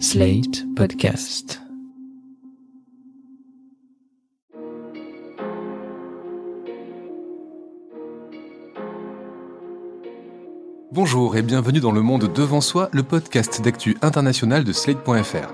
Slate 0.00 0.64
Podcast. 0.74 1.60
Bonjour 10.92 11.36
et 11.36 11.42
bienvenue 11.42 11.80
dans 11.80 11.92
Le 11.92 12.02
Monde 12.02 12.32
Devant 12.32 12.60
Soi, 12.60 12.88
le 12.92 13.02
podcast 13.02 13.62
d'actu 13.62 13.96
international 14.02 14.64
de 14.64 14.72
Slate.fr. 14.72 15.52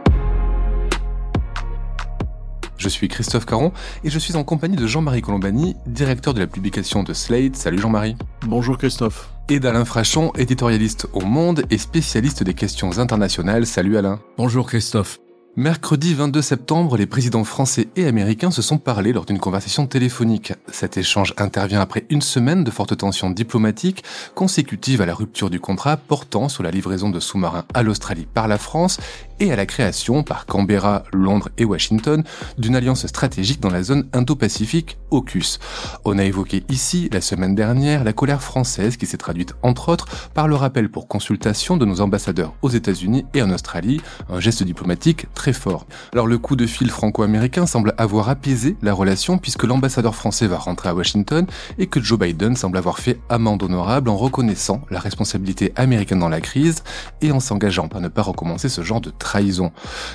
Je 2.76 2.88
suis 2.88 3.08
Christophe 3.08 3.44
Caron 3.44 3.72
et 4.04 4.10
je 4.10 4.18
suis 4.18 4.36
en 4.36 4.44
compagnie 4.44 4.76
de 4.76 4.86
Jean-Marie 4.86 5.20
Colombani, 5.20 5.76
directeur 5.86 6.32
de 6.32 6.40
la 6.40 6.46
publication 6.46 7.02
de 7.02 7.12
Slate. 7.12 7.56
Salut 7.56 7.78
Jean-Marie. 7.78 8.16
Bonjour 8.46 8.78
Christophe. 8.78 9.30
Et 9.50 9.58
d'Alain 9.58 9.84
Frachon, 9.84 10.32
éditorialiste 10.36 11.08
au 11.12 11.22
Monde 11.22 11.64
et 11.70 11.78
spécialiste 11.78 12.44
des 12.44 12.54
questions 12.54 13.00
internationales. 13.00 13.66
Salut 13.66 13.96
Alain. 13.96 14.20
Bonjour 14.38 14.64
Christophe. 14.64 15.18
Mercredi 15.56 16.14
22 16.14 16.40
septembre, 16.40 16.96
les 16.96 17.06
présidents 17.06 17.42
français 17.42 17.88
et 17.96 18.06
américains 18.06 18.52
se 18.52 18.62
sont 18.62 18.78
parlé 18.78 19.12
lors 19.12 19.24
d'une 19.24 19.40
conversation 19.40 19.88
téléphonique. 19.88 20.52
Cet 20.70 20.96
échange 20.96 21.34
intervient 21.36 21.80
après 21.80 22.06
une 22.10 22.22
semaine 22.22 22.62
de 22.62 22.70
fortes 22.70 22.96
tensions 22.96 23.30
diplomatiques 23.30 24.04
consécutives 24.36 25.02
à 25.02 25.06
la 25.06 25.14
rupture 25.14 25.50
du 25.50 25.58
contrat 25.58 25.96
portant 25.96 26.48
sur 26.48 26.62
la 26.62 26.70
livraison 26.70 27.10
de 27.10 27.18
sous-marins 27.18 27.64
à 27.74 27.82
l'Australie 27.82 28.28
par 28.32 28.46
la 28.46 28.58
France 28.58 29.00
et 29.40 29.52
à 29.52 29.56
la 29.56 29.66
création 29.66 30.22
par 30.22 30.46
Canberra, 30.46 31.02
Londres 31.12 31.48
et 31.58 31.64
Washington 31.64 32.22
d'une 32.58 32.76
alliance 32.76 33.06
stratégique 33.06 33.60
dans 33.60 33.70
la 33.70 33.82
zone 33.82 34.06
Indo-Pacifique 34.12 34.98
AUKUS. 35.10 35.58
On 36.04 36.18
a 36.18 36.24
évoqué 36.24 36.62
ici, 36.68 37.08
la 37.12 37.20
semaine 37.20 37.54
dernière, 37.54 38.04
la 38.04 38.12
colère 38.12 38.42
française 38.42 38.96
qui 38.96 39.06
s'est 39.06 39.16
traduite 39.16 39.54
entre 39.62 39.88
autres 39.88 40.06
par 40.34 40.46
le 40.46 40.54
rappel 40.54 40.90
pour 40.90 41.08
consultation 41.08 41.76
de 41.76 41.84
nos 41.84 42.00
ambassadeurs 42.00 42.52
aux 42.62 42.68
États-Unis 42.68 43.24
et 43.34 43.42
en 43.42 43.50
Australie, 43.50 44.00
un 44.28 44.40
geste 44.40 44.62
diplomatique 44.62 45.26
très 45.34 45.52
fort. 45.52 45.86
Alors 46.12 46.26
le 46.26 46.38
coup 46.38 46.54
de 46.54 46.66
fil 46.66 46.90
franco-américain 46.90 47.66
semble 47.66 47.94
avoir 47.98 48.28
apaisé 48.28 48.76
la 48.82 48.92
relation 48.92 49.38
puisque 49.38 49.64
l'ambassadeur 49.64 50.14
français 50.14 50.46
va 50.46 50.58
rentrer 50.58 50.90
à 50.90 50.94
Washington 50.94 51.46
et 51.78 51.86
que 51.86 52.00
Joe 52.00 52.18
Biden 52.18 52.56
semble 52.56 52.76
avoir 52.76 52.98
fait 52.98 53.18
amende 53.28 53.62
honorable 53.62 54.10
en 54.10 54.16
reconnaissant 54.16 54.82
la 54.90 55.00
responsabilité 55.00 55.72
américaine 55.76 56.18
dans 56.18 56.28
la 56.28 56.40
crise 56.40 56.82
et 57.22 57.32
en 57.32 57.40
s'engageant 57.40 57.88
par 57.88 58.00
ne 58.00 58.08
pas 58.08 58.22
recommencer 58.22 58.68
ce 58.68 58.82
genre 58.82 59.00
de 59.00 59.10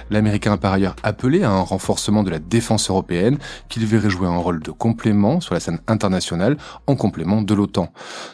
L'Américain 0.10 0.54
a 0.54 0.58
par 0.58 0.74
ailleurs 0.74 0.96
appelé 1.04 1.44
à 1.44 1.52
un 1.52 1.62
renforcement 1.62 2.24
de 2.24 2.30
la 2.30 2.40
défense 2.40 2.90
européenne 2.90 3.38
qu'il 3.70 3.86
verrait 3.86 4.10
jouer 4.10 4.28
un 4.28 4.38
rôle 4.38 4.62
de 4.62 4.72
complément 4.72 5.42
sur 5.42 5.54
la 5.54 5.60
scène 5.60 5.80
internationale 5.88 6.58
en 6.88 6.96
complément 6.96 7.42
de 7.42 7.54
l'OTAN. 7.54 7.92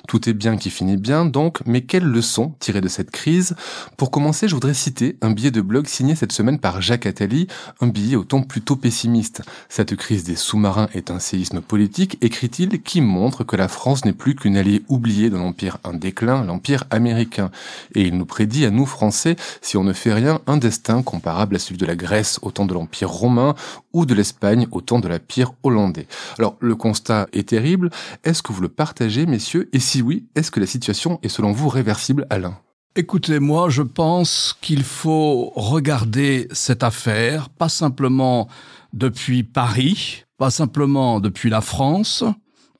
Tout 0.08 0.30
est 0.30 0.34
bien 0.34 0.58
qui 0.58 0.70
finit 0.70 0.98
bien 0.98 1.26
donc, 1.26 1.60
mais 1.66 1.82
quelles 1.82 2.06
leçons 2.06 2.54
tirer 2.60 2.82
de 2.82 2.88
cette 2.88 3.12
crise? 3.12 3.56
Pour 3.98 4.12
commencer, 4.12 4.48
je 4.48 4.54
voudrais 4.54 4.74
citer 4.74 5.18
un 5.22 5.32
billet 5.32 5.52
de 5.52 5.62
blog 5.62 5.88
signé 5.88 6.16
cette 6.16 6.32
semaine 6.32 6.60
par 6.60 6.82
Jacques 6.82 7.06
Attali, 7.06 7.48
un 7.80 7.88
billet 7.88 8.16
au 8.16 8.24
ton 8.24 8.42
plutôt 8.42 8.76
pessimiste. 8.76 9.44
Cette 9.70 9.96
crise 9.96 10.24
des 10.24 10.36
sous-marins 10.36 10.90
est 10.94 11.12
un 11.12 11.20
séisme 11.20 11.62
politique, 11.62 12.18
écrit-il, 12.22 12.82
qui 12.82 13.02
montre 13.02 13.44
que 13.44 13.56
la 13.56 13.68
France 13.68 14.06
n'est 14.06 14.14
plus 14.14 14.36
qu'une 14.36 14.58
alliée 14.58 14.84
oubliée 14.88 15.30
de 15.30 15.38
l'empire 15.38 15.78
en 15.84 15.94
déclin, 15.94 16.44
l'empire 16.44 16.86
américain. 16.90 17.52
Et 17.96 18.02
il 18.02 18.18
nous 18.18 18.26
prédit 18.26 18.66
à 18.66 18.72
nous 18.72 18.86
Français, 18.86 19.36
si 19.62 19.78
on 19.78 19.84
ne 19.84 19.94
fait 19.94 20.14
rien, 20.14 20.42
un 20.48 20.58
destin 20.58 20.71
comparable 21.04 21.56
à 21.56 21.60
celui 21.60 21.78
de 21.78 21.86
la 21.86 21.96
Grèce 21.96 22.40
au 22.42 22.52
temps 22.52 22.66
de 22.66 22.74
l'Empire 22.74 23.10
romain 23.10 23.56
ou 23.94 24.06
de 24.06 24.14
l'Espagne 24.14 24.68
au 24.72 24.82
temps 24.82 25.00
de 25.00 25.08
la 25.08 25.20
Pire 25.20 25.54
hollandais. 25.64 26.08
Alors 26.38 26.56
le 26.60 26.76
constat 26.76 27.28
est 27.34 27.50
terrible, 27.50 27.90
est-ce 28.24 28.42
que 28.42 28.54
vous 28.54 28.62
le 28.62 28.70
partagez 28.70 29.26
messieurs? 29.26 29.70
Et 29.74 29.80
si 29.80 30.02
oui, 30.02 30.26
est-ce 30.36 30.52
que 30.52 30.60
la 30.60 30.66
situation 30.66 31.20
est 31.24 31.30
selon 31.30 31.52
vous 31.52 31.70
réversible 31.70 32.26
Alain? 32.30 32.58
Écoutez, 32.96 33.40
moi 33.40 33.70
je 33.70 33.84
pense 33.84 34.56
qu'il 34.62 34.84
faut 34.84 35.52
regarder 35.56 36.48
cette 36.52 36.84
affaire, 36.84 37.50
pas 37.50 37.70
simplement 37.70 38.48
depuis 38.94 39.44
Paris, 39.44 40.26
pas 40.38 40.50
simplement 40.50 41.20
depuis 41.20 41.50
la 41.50 41.62
France, 41.62 42.24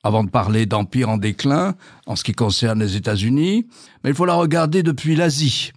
avant 0.02 0.24
de 0.24 0.30
parler 0.30 0.66
d'empire 0.66 1.08
en 1.08 1.16
déclin 1.16 1.74
en 2.06 2.16
ce 2.16 2.24
qui 2.24 2.32
concerne 2.32 2.80
les 2.80 2.96
États-Unis, 2.96 3.66
mais 4.02 4.10
il 4.10 4.16
faut 4.16 4.26
la 4.26 4.34
regarder 4.34 4.82
depuis 4.82 5.14
l'Asie. 5.14 5.72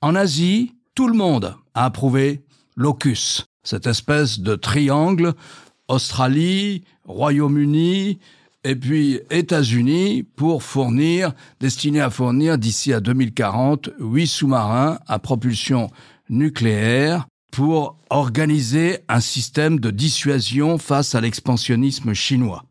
En 0.00 0.14
Asie, 0.14 0.74
tout 0.94 1.08
le 1.08 1.14
monde 1.14 1.56
a 1.74 1.86
approuvé 1.86 2.42
l'AUKUS, 2.76 3.46
cette 3.62 3.86
espèce 3.86 4.40
de 4.40 4.54
triangle 4.54 5.34
Australie, 5.88 6.84
Royaume-Uni 7.04 8.18
et 8.64 8.76
puis 8.76 9.20
États-Unis 9.30 10.22
pour 10.22 10.62
fournir, 10.62 11.32
destiné 11.60 12.00
à 12.00 12.10
fournir 12.10 12.58
d'ici 12.58 12.92
à 12.92 13.00
2040 13.00 13.90
huit 13.98 14.26
sous-marins 14.26 14.98
à 15.06 15.18
propulsion 15.18 15.90
nucléaire 16.28 17.26
pour 17.50 17.98
organiser 18.10 19.00
un 19.08 19.20
système 19.20 19.80
de 19.80 19.90
dissuasion 19.90 20.78
face 20.78 21.14
à 21.14 21.20
l'expansionnisme 21.20 22.14
chinois. 22.14 22.64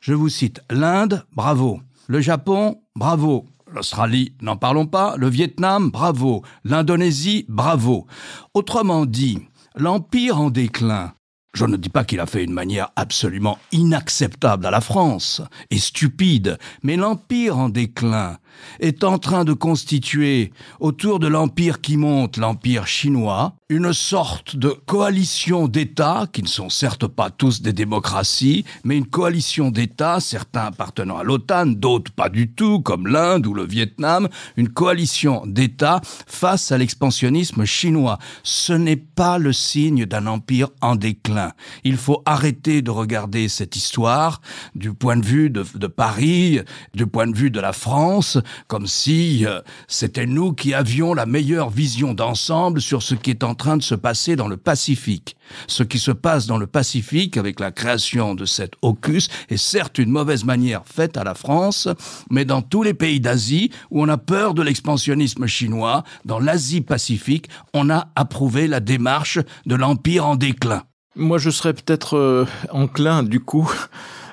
Je 0.00 0.14
vous 0.14 0.28
cite 0.28 0.60
l'Inde, 0.70 1.24
bravo. 1.34 1.80
Le 2.06 2.20
Japon, 2.20 2.80
bravo. 2.94 3.46
L'Australie, 3.72 4.32
n'en 4.40 4.56
parlons 4.56 4.86
pas. 4.86 5.16
Le 5.16 5.28
Vietnam, 5.28 5.90
bravo. 5.90 6.42
L'Indonésie, 6.64 7.46
bravo. 7.48 8.06
Autrement 8.54 9.06
dit, 9.06 9.40
l'empire 9.74 10.40
en 10.40 10.50
déclin, 10.50 11.14
je 11.52 11.64
ne 11.64 11.76
dis 11.76 11.88
pas 11.88 12.04
qu'il 12.04 12.20
a 12.20 12.26
fait 12.26 12.44
une 12.44 12.52
manière 12.52 12.90
absolument 12.94 13.58
inacceptable 13.72 14.66
à 14.66 14.70
la 14.70 14.80
France 14.80 15.42
et 15.70 15.78
stupide, 15.78 16.58
mais 16.82 16.96
l'empire 16.96 17.58
en 17.58 17.68
déclin 17.68 18.38
est 18.80 19.04
en 19.04 19.18
train 19.18 19.44
de 19.44 19.52
constituer 19.52 20.52
autour 20.80 21.18
de 21.18 21.26
l'empire 21.26 21.80
qui 21.80 21.96
monte, 21.96 22.36
l'empire 22.36 22.86
chinois, 22.86 23.54
une 23.68 23.92
sorte 23.92 24.54
de 24.54 24.68
coalition 24.68 25.66
d'États, 25.66 26.26
qui 26.32 26.42
ne 26.42 26.48
sont 26.48 26.68
certes 26.68 27.08
pas 27.08 27.30
tous 27.30 27.62
des 27.62 27.72
démocraties, 27.72 28.64
mais 28.84 28.96
une 28.96 29.06
coalition 29.06 29.70
d'États, 29.70 30.20
certains 30.20 30.66
appartenant 30.66 31.18
à 31.18 31.24
l'OTAN, 31.24 31.66
d'autres 31.66 32.12
pas 32.12 32.28
du 32.28 32.52
tout, 32.52 32.80
comme 32.80 33.08
l'Inde 33.08 33.46
ou 33.46 33.54
le 33.54 33.66
Vietnam, 33.66 34.28
une 34.56 34.68
coalition 34.68 35.42
d'États 35.46 36.00
face 36.26 36.70
à 36.70 36.78
l'expansionnisme 36.78 37.64
chinois. 37.64 38.18
Ce 38.44 38.72
n'est 38.72 38.96
pas 38.96 39.38
le 39.38 39.52
signe 39.52 40.06
d'un 40.06 40.26
empire 40.26 40.68
en 40.80 40.94
déclin. 40.94 41.52
Il 41.82 41.96
faut 41.96 42.22
arrêter 42.24 42.82
de 42.82 42.90
regarder 42.90 43.48
cette 43.48 43.74
histoire 43.74 44.40
du 44.74 44.92
point 44.94 45.16
de 45.16 45.26
vue 45.26 45.50
de, 45.50 45.64
de 45.74 45.86
Paris, 45.86 46.60
du 46.94 47.06
point 47.06 47.26
de 47.26 47.36
vue 47.36 47.50
de 47.50 47.60
la 47.60 47.72
France, 47.72 48.38
comme 48.66 48.86
si 48.86 49.46
euh, 49.46 49.60
c'était 49.88 50.26
nous 50.26 50.52
qui 50.52 50.74
avions 50.74 51.14
la 51.14 51.26
meilleure 51.26 51.70
vision 51.70 52.14
d'ensemble 52.14 52.80
sur 52.80 53.02
ce 53.02 53.14
qui 53.14 53.30
est 53.30 53.44
en 53.44 53.54
train 53.54 53.76
de 53.76 53.82
se 53.82 53.94
passer 53.94 54.36
dans 54.36 54.48
le 54.48 54.56
Pacifique. 54.56 55.36
Ce 55.68 55.82
qui 55.82 55.98
se 55.98 56.10
passe 56.10 56.46
dans 56.46 56.58
le 56.58 56.66
Pacifique 56.66 57.36
avec 57.36 57.60
la 57.60 57.70
création 57.70 58.34
de 58.34 58.44
cette 58.44 58.74
AUKUS 58.82 59.28
est 59.48 59.56
certes 59.56 59.98
une 59.98 60.10
mauvaise 60.10 60.44
manière 60.44 60.82
faite 60.84 61.16
à 61.16 61.24
la 61.24 61.34
France, 61.34 61.88
mais 62.30 62.44
dans 62.44 62.62
tous 62.62 62.82
les 62.82 62.94
pays 62.94 63.20
d'Asie 63.20 63.70
où 63.90 64.02
on 64.02 64.08
a 64.08 64.18
peur 64.18 64.54
de 64.54 64.62
l'expansionnisme 64.62 65.46
chinois, 65.46 66.04
dans 66.24 66.38
l'Asie-Pacifique, 66.38 67.48
on 67.74 67.90
a 67.90 68.08
approuvé 68.16 68.66
la 68.66 68.80
démarche 68.80 69.38
de 69.66 69.74
l'empire 69.74 70.26
en 70.26 70.36
déclin. 70.36 70.82
Moi, 71.14 71.38
je 71.38 71.48
serais 71.48 71.72
peut-être 71.72 72.16
euh, 72.16 72.46
enclin, 72.70 73.22
du 73.22 73.40
coup, 73.40 73.72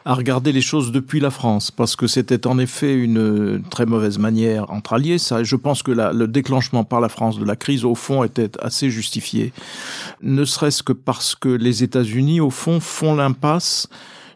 à 0.06 0.14
regarder 0.14 0.52
les 0.52 0.62
choses 0.62 0.91
depuis 0.91 1.19
la 1.19 1.31
France, 1.31 1.72
parce 1.72 1.96
que 1.96 2.08
c'était 2.08 2.46
en 2.46 2.59
effet 2.59 2.94
une 2.94 3.64
très 3.69 3.86
mauvaise 3.86 4.18
manière 4.18 4.69
entre 4.69 4.94
alliés. 4.94 5.18
Ça, 5.18 5.44
je 5.44 5.56
pense 5.56 5.81
que 5.81 5.91
le 5.91 6.28
déclenchement 6.28 6.84
par 6.84 7.00
la 7.00 7.09
France 7.09 7.40
de 7.40 7.46
la 7.46 7.56
crise, 7.56 7.86
au 7.86 7.96
fond, 7.96 8.24
était 8.24 8.52
assez 8.59 8.90
justifié, 8.90 9.53
ne 10.22 10.44
serait-ce 10.44 10.84
que 10.84 10.94
parce 10.94 11.36
que 11.36 11.50
les 11.50 11.84
États-Unis, 11.84 12.42
au 12.42 12.50
fond, 12.50 12.80
font 12.80 13.16
l'impasse 13.16 13.88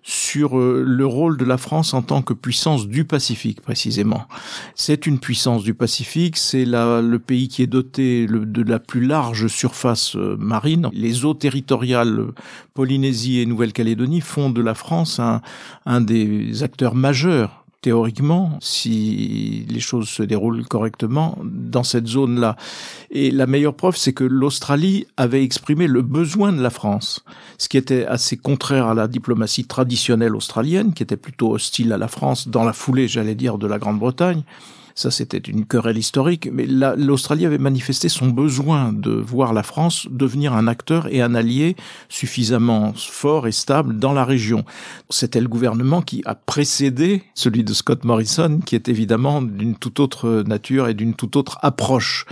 sur 0.08 0.58
euh, 0.58 0.86
le 0.88 1.06
rôle 1.06 1.36
de 1.36 1.44
la 1.44 1.58
France 1.58 1.94
en 1.94 2.02
tant 2.02 2.22
que 2.22 2.34
puissance 2.34 2.88
du 2.88 3.04
Pacifique, 3.04 3.60
précisément. 3.60 4.26
C'est 4.74 5.06
une 5.06 5.20
puissance 5.20 5.64
du 5.64 5.74
Pacifique, 5.74 6.38
c'est 6.38 6.64
le 6.64 7.18
pays 7.18 7.50
qui 7.50 7.62
est 7.62 7.68
doté 7.68 8.26
de 8.26 8.64
la 8.64 8.80
plus 8.80 9.06
large 9.06 9.48
surface 9.48 10.16
euh, 10.16 10.38
marine. 10.40 10.90
Les 10.94 11.26
eaux 11.26 11.34
territoriales 11.34 12.28
Polynésie 12.74 13.42
et 13.42 13.46
Nouvelle-Calédonie 13.46 14.22
font 14.22 14.50
de 14.50 14.62
la 14.62 14.76
France 14.76 15.20
un, 15.20 15.42
un 15.86 16.00
des 16.00 16.64
acteurs 16.64 16.96
majeurs 16.96 17.66
théoriquement, 17.88 18.58
si 18.60 19.66
les 19.70 19.80
choses 19.80 20.10
se 20.10 20.22
déroulent 20.22 20.66
correctement 20.66 21.38
dans 21.42 21.84
cette 21.84 22.06
zone-là. 22.06 22.58
Et 23.12 23.32
la 23.32 23.48
meilleure 23.48 23.76
preuve, 23.76 23.96
c'est 23.96 24.12
que 24.12 24.26
l'Australie 24.26 25.08
avait 25.16 25.42
exprimé 25.42 25.88
le 25.88 26.02
besoin 26.02 26.52
de 26.52 26.62
la 26.62 26.70
France, 26.70 27.24
ce 27.58 27.70
qui 27.70 27.78
était 27.78 28.06
assez 28.06 28.36
contraire 28.36 28.88
à 28.88 28.94
la 28.94 29.08
diplomatie 29.08 29.64
traditionnelle 29.64 30.36
australienne, 30.36 30.94
qui 30.94 31.02
était 31.02 31.16
plutôt 31.16 31.54
hostile 31.54 31.94
à 31.94 31.98
la 31.98 32.10
France 32.10 32.50
dans 32.50 32.66
la 32.66 32.74
foulée, 32.74 33.08
j'allais 33.08 33.36
dire, 33.36 33.58
de 33.58 33.68
la 33.68 33.80
Grande-Bretagne. 33.80 34.44
Ça, 34.98 35.12
c'était 35.12 35.38
une 35.38 35.68
querelle 35.68 36.00
historique. 36.00 36.50
Mais 36.52 36.66
l'Australie 36.66 37.46
avait 37.46 37.60
manifesté 37.60 38.10
son 38.10 38.30
besoin 38.30 38.92
de 38.92 39.12
voir 39.12 39.54
la 39.54 39.62
France 39.62 40.08
devenir 40.10 40.54
un 40.54 40.68
acteur 40.68 41.06
et 41.14 41.22
un 41.22 41.36
allié 41.36 41.76
suffisamment 42.10 42.94
fort 42.96 43.48
et 43.48 43.52
stable 43.52 44.00
dans 44.00 44.12
la 44.12 44.26
région. 44.26 44.66
C'était 45.12 45.40
le 45.40 45.50
gouvernement 45.50 46.02
qui 46.02 46.24
a 46.26 46.34
précédé 46.34 47.22
celui 47.36 47.64
de 47.64 47.76
Scott 47.76 48.06
Morrison, 48.06 48.60
qui 48.66 48.74
est 48.74 48.90
évidemment 48.90 49.44
d'une 49.44 49.76
toute 49.76 50.00
autre 50.00 50.44
nature 50.48 50.88
et 50.88 50.96
d'une 50.96 51.14
toute 51.14 51.36
autre 51.36 51.60
approche. 51.62 52.26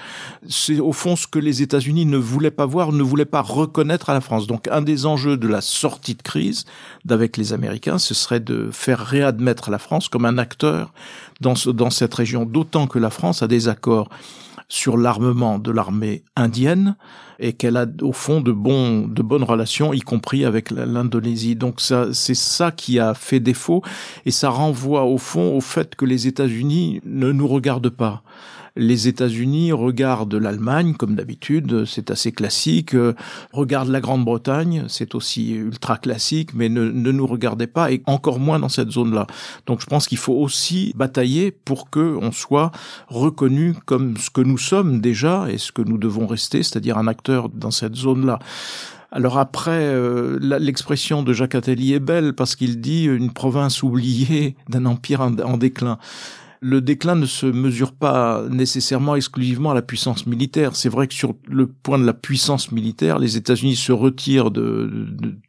C'est 0.49 0.79
au 0.79 0.91
fond 0.91 1.15
ce 1.15 1.27
que 1.27 1.37
les 1.37 1.61
États-Unis 1.61 2.07
ne 2.07 2.17
voulaient 2.17 2.49
pas 2.49 2.65
voir, 2.65 2.91
ne 2.93 3.03
voulaient 3.03 3.25
pas 3.25 3.41
reconnaître 3.41 4.09
à 4.09 4.15
la 4.15 4.21
France. 4.21 4.47
Donc 4.47 4.67
un 4.69 4.81
des 4.81 5.05
enjeux 5.05 5.37
de 5.37 5.47
la 5.47 5.61
sortie 5.61 6.15
de 6.15 6.23
crise 6.23 6.65
d'avec 7.05 7.37
les 7.37 7.53
Américains, 7.53 7.99
ce 7.99 8.15
serait 8.15 8.39
de 8.39 8.71
faire 8.71 9.05
réadmettre 9.05 9.69
la 9.69 9.77
France 9.77 10.09
comme 10.09 10.25
un 10.25 10.39
acteur 10.39 10.93
dans, 11.41 11.89
cette 11.89 12.13
région, 12.13 12.45
d'autant 12.45 12.87
que 12.87 12.99
la 12.99 13.09
France 13.09 13.41
a 13.43 13.47
des 13.47 13.67
accords 13.67 14.09
sur 14.67 14.97
l'armement 14.97 15.59
de 15.59 15.71
l'armée 15.71 16.23
indienne 16.35 16.95
et 17.37 17.53
qu'elle 17.53 17.77
a 17.77 17.85
au 18.01 18.13
fond 18.13 18.41
de 18.41 18.51
de 18.51 19.21
bonnes 19.21 19.43
relations 19.43 19.93
y 19.93 19.99
compris 19.99 20.43
avec 20.43 20.71
l'Indonésie. 20.71 21.55
Donc 21.55 21.81
ça 21.81 22.07
c'est 22.13 22.35
ça 22.35 22.71
qui 22.71 22.99
a 22.99 23.13
fait 23.13 23.39
défaut 23.39 23.83
et 24.25 24.31
ça 24.31 24.49
renvoie 24.49 25.03
au 25.03 25.17
fond 25.17 25.55
au 25.55 25.61
fait 25.61 25.95
que 25.95 26.05
les 26.05 26.27
États-Unis 26.27 27.01
ne 27.05 27.31
nous 27.31 27.47
regardent 27.47 27.89
pas. 27.89 28.23
Les 28.77 29.07
États-Unis 29.07 29.71
regardent 29.71 30.35
l'Allemagne, 30.35 30.95
comme 30.95 31.15
d'habitude, 31.15 31.85
c'est 31.85 32.11
assez 32.11 32.33
classique. 32.33 32.93
Euh, 32.93 33.13
regardent 33.53 33.89
la 33.89 34.01
Grande-Bretagne, 34.01 34.83
c'est 34.89 35.15
aussi 35.15 35.53
ultra 35.53 35.97
classique, 35.97 36.53
mais 36.53 36.67
ne, 36.67 36.89
nous 36.89 37.25
regardez 37.25 37.67
pas, 37.67 37.93
et 37.93 38.03
encore 38.05 38.37
moins 38.37 38.59
dans 38.59 38.67
cette 38.67 38.91
zone-là. 38.91 39.27
Donc 39.65 39.79
je 39.79 39.85
pense 39.85 40.09
qu'il 40.09 40.17
faut 40.17 40.33
aussi 40.33 40.91
batailler 40.97 41.51
pour 41.51 41.89
que 41.89 42.17
on 42.21 42.33
soit 42.33 42.71
reconnu 43.07 43.75
comme 43.85 44.17
ce 44.17 44.29
que 44.29 44.41
nous 44.41 44.57
sommes 44.57 44.99
déjà 44.99 45.45
et 45.49 45.57
ce 45.57 45.71
que 45.71 45.81
nous 45.81 45.97
devons 45.97 46.27
rester, 46.27 46.61
c'est-à-dire 46.61 46.97
un 46.97 47.07
acteur 47.07 47.47
dans 47.47 47.71
cette 47.71 47.95
zone-là. 47.95 48.39
Alors 49.09 49.37
après, 49.37 49.71
euh, 49.71 50.37
l'expression 50.41 51.23
de 51.23 51.31
Jacques 51.31 51.55
Attali 51.55 51.93
est 51.93 52.01
belle 52.01 52.33
parce 52.33 52.57
qu'il 52.57 52.81
dit 52.81 53.05
une 53.05 53.31
province 53.31 53.83
oubliée 53.83 54.57
d'un 54.67 54.85
empire 54.85 55.21
en 55.21 55.55
déclin 55.55 55.97
le 56.67 56.81
déclin 56.81 57.13
ne 57.13 57.27
se 57.27 57.45
mesure 57.45 57.91
pas 57.91 58.43
nécessairement 58.49 59.15
exclusivement 59.15 59.69
à 59.69 59.73
la 59.75 59.83
puissance 59.83 60.25
militaire. 60.25 60.75
C'est 60.75 60.89
vrai 60.89 61.07
que 61.07 61.13
sur 61.13 61.35
le 61.47 61.67
point 61.67 61.99
de 61.99 62.05
la 62.05 62.13
puissance 62.13 62.71
militaire, 62.71 63.19
les 63.19 63.37
États-Unis 63.37 63.75
se 63.75 63.91
retirent 63.91 64.49
de, 64.49 64.89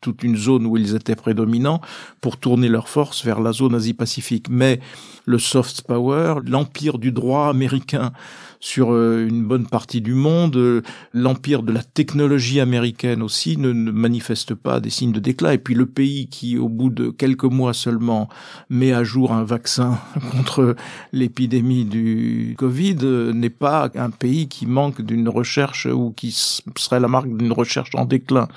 toute 0.02 0.22
une 0.22 0.36
zone 0.36 0.66
où 0.66 0.76
ils 0.76 0.94
étaient 0.94 1.16
prédominants 1.16 1.80
pour 2.20 2.36
tourner 2.36 2.68
leurs 2.68 2.90
forces 2.90 3.24
vers 3.24 3.40
la 3.40 3.52
zone 3.52 3.74
Asie-Pacifique. 3.74 4.48
Mais 4.50 4.78
le 5.24 5.38
soft 5.38 5.84
power, 5.86 6.34
l'empire 6.44 6.98
du 6.98 7.12
droit 7.12 7.48
américain 7.48 8.12
sur 8.61 8.93
euh, 8.93 9.26
une 9.26 9.44
bonne 9.44 9.67
partie 9.67 10.00
du 10.00 10.14
monde. 10.14 10.56
Euh, 10.56 10.82
l'empire 11.12 11.62
de 11.62 11.73
la 11.73 11.82
technologie 11.82 12.61
américaine 12.61 13.23
aussi 13.23 13.56
ne, 13.56 13.73
manifeste 13.73 14.55
pas 14.55 14.81
des 14.81 14.91
signes 14.91 15.12
de 15.12 15.20
déclin. 15.20 15.53
Et 15.53 15.58
puis 15.58 15.75
le 15.75 15.87
pays 15.87 16.29
qui, 16.29 16.58
au 16.58 16.69
bout 16.69 16.91
de 16.91 17.11
quelques 17.11 17.44
mois 17.44 17.75
seulement, 17.75 18.29
met 18.70 18.93
à 18.93 19.05
jour 19.05 19.32
un 19.32 19.44
vaccin 19.44 19.99
contre 20.32 20.76
l'épidémie 21.12 21.85
du 21.85 22.55
Covid 22.58 22.99
euh, 23.03 23.32
n'est 23.32 23.50
pas 23.50 23.91
un 23.94 24.11
pays 24.11 24.49
qui 24.49 24.67
manque 24.67 25.03
d'une 25.03 25.29
recherche 25.29 25.87
ou 25.87 26.12
qui 26.17 26.32
serait 26.32 27.00
la 27.00 27.08
marque 27.08 27.35
d'une 27.35 27.53
recherche 27.53 27.91
en 27.94 28.05
déclin. 28.05 28.49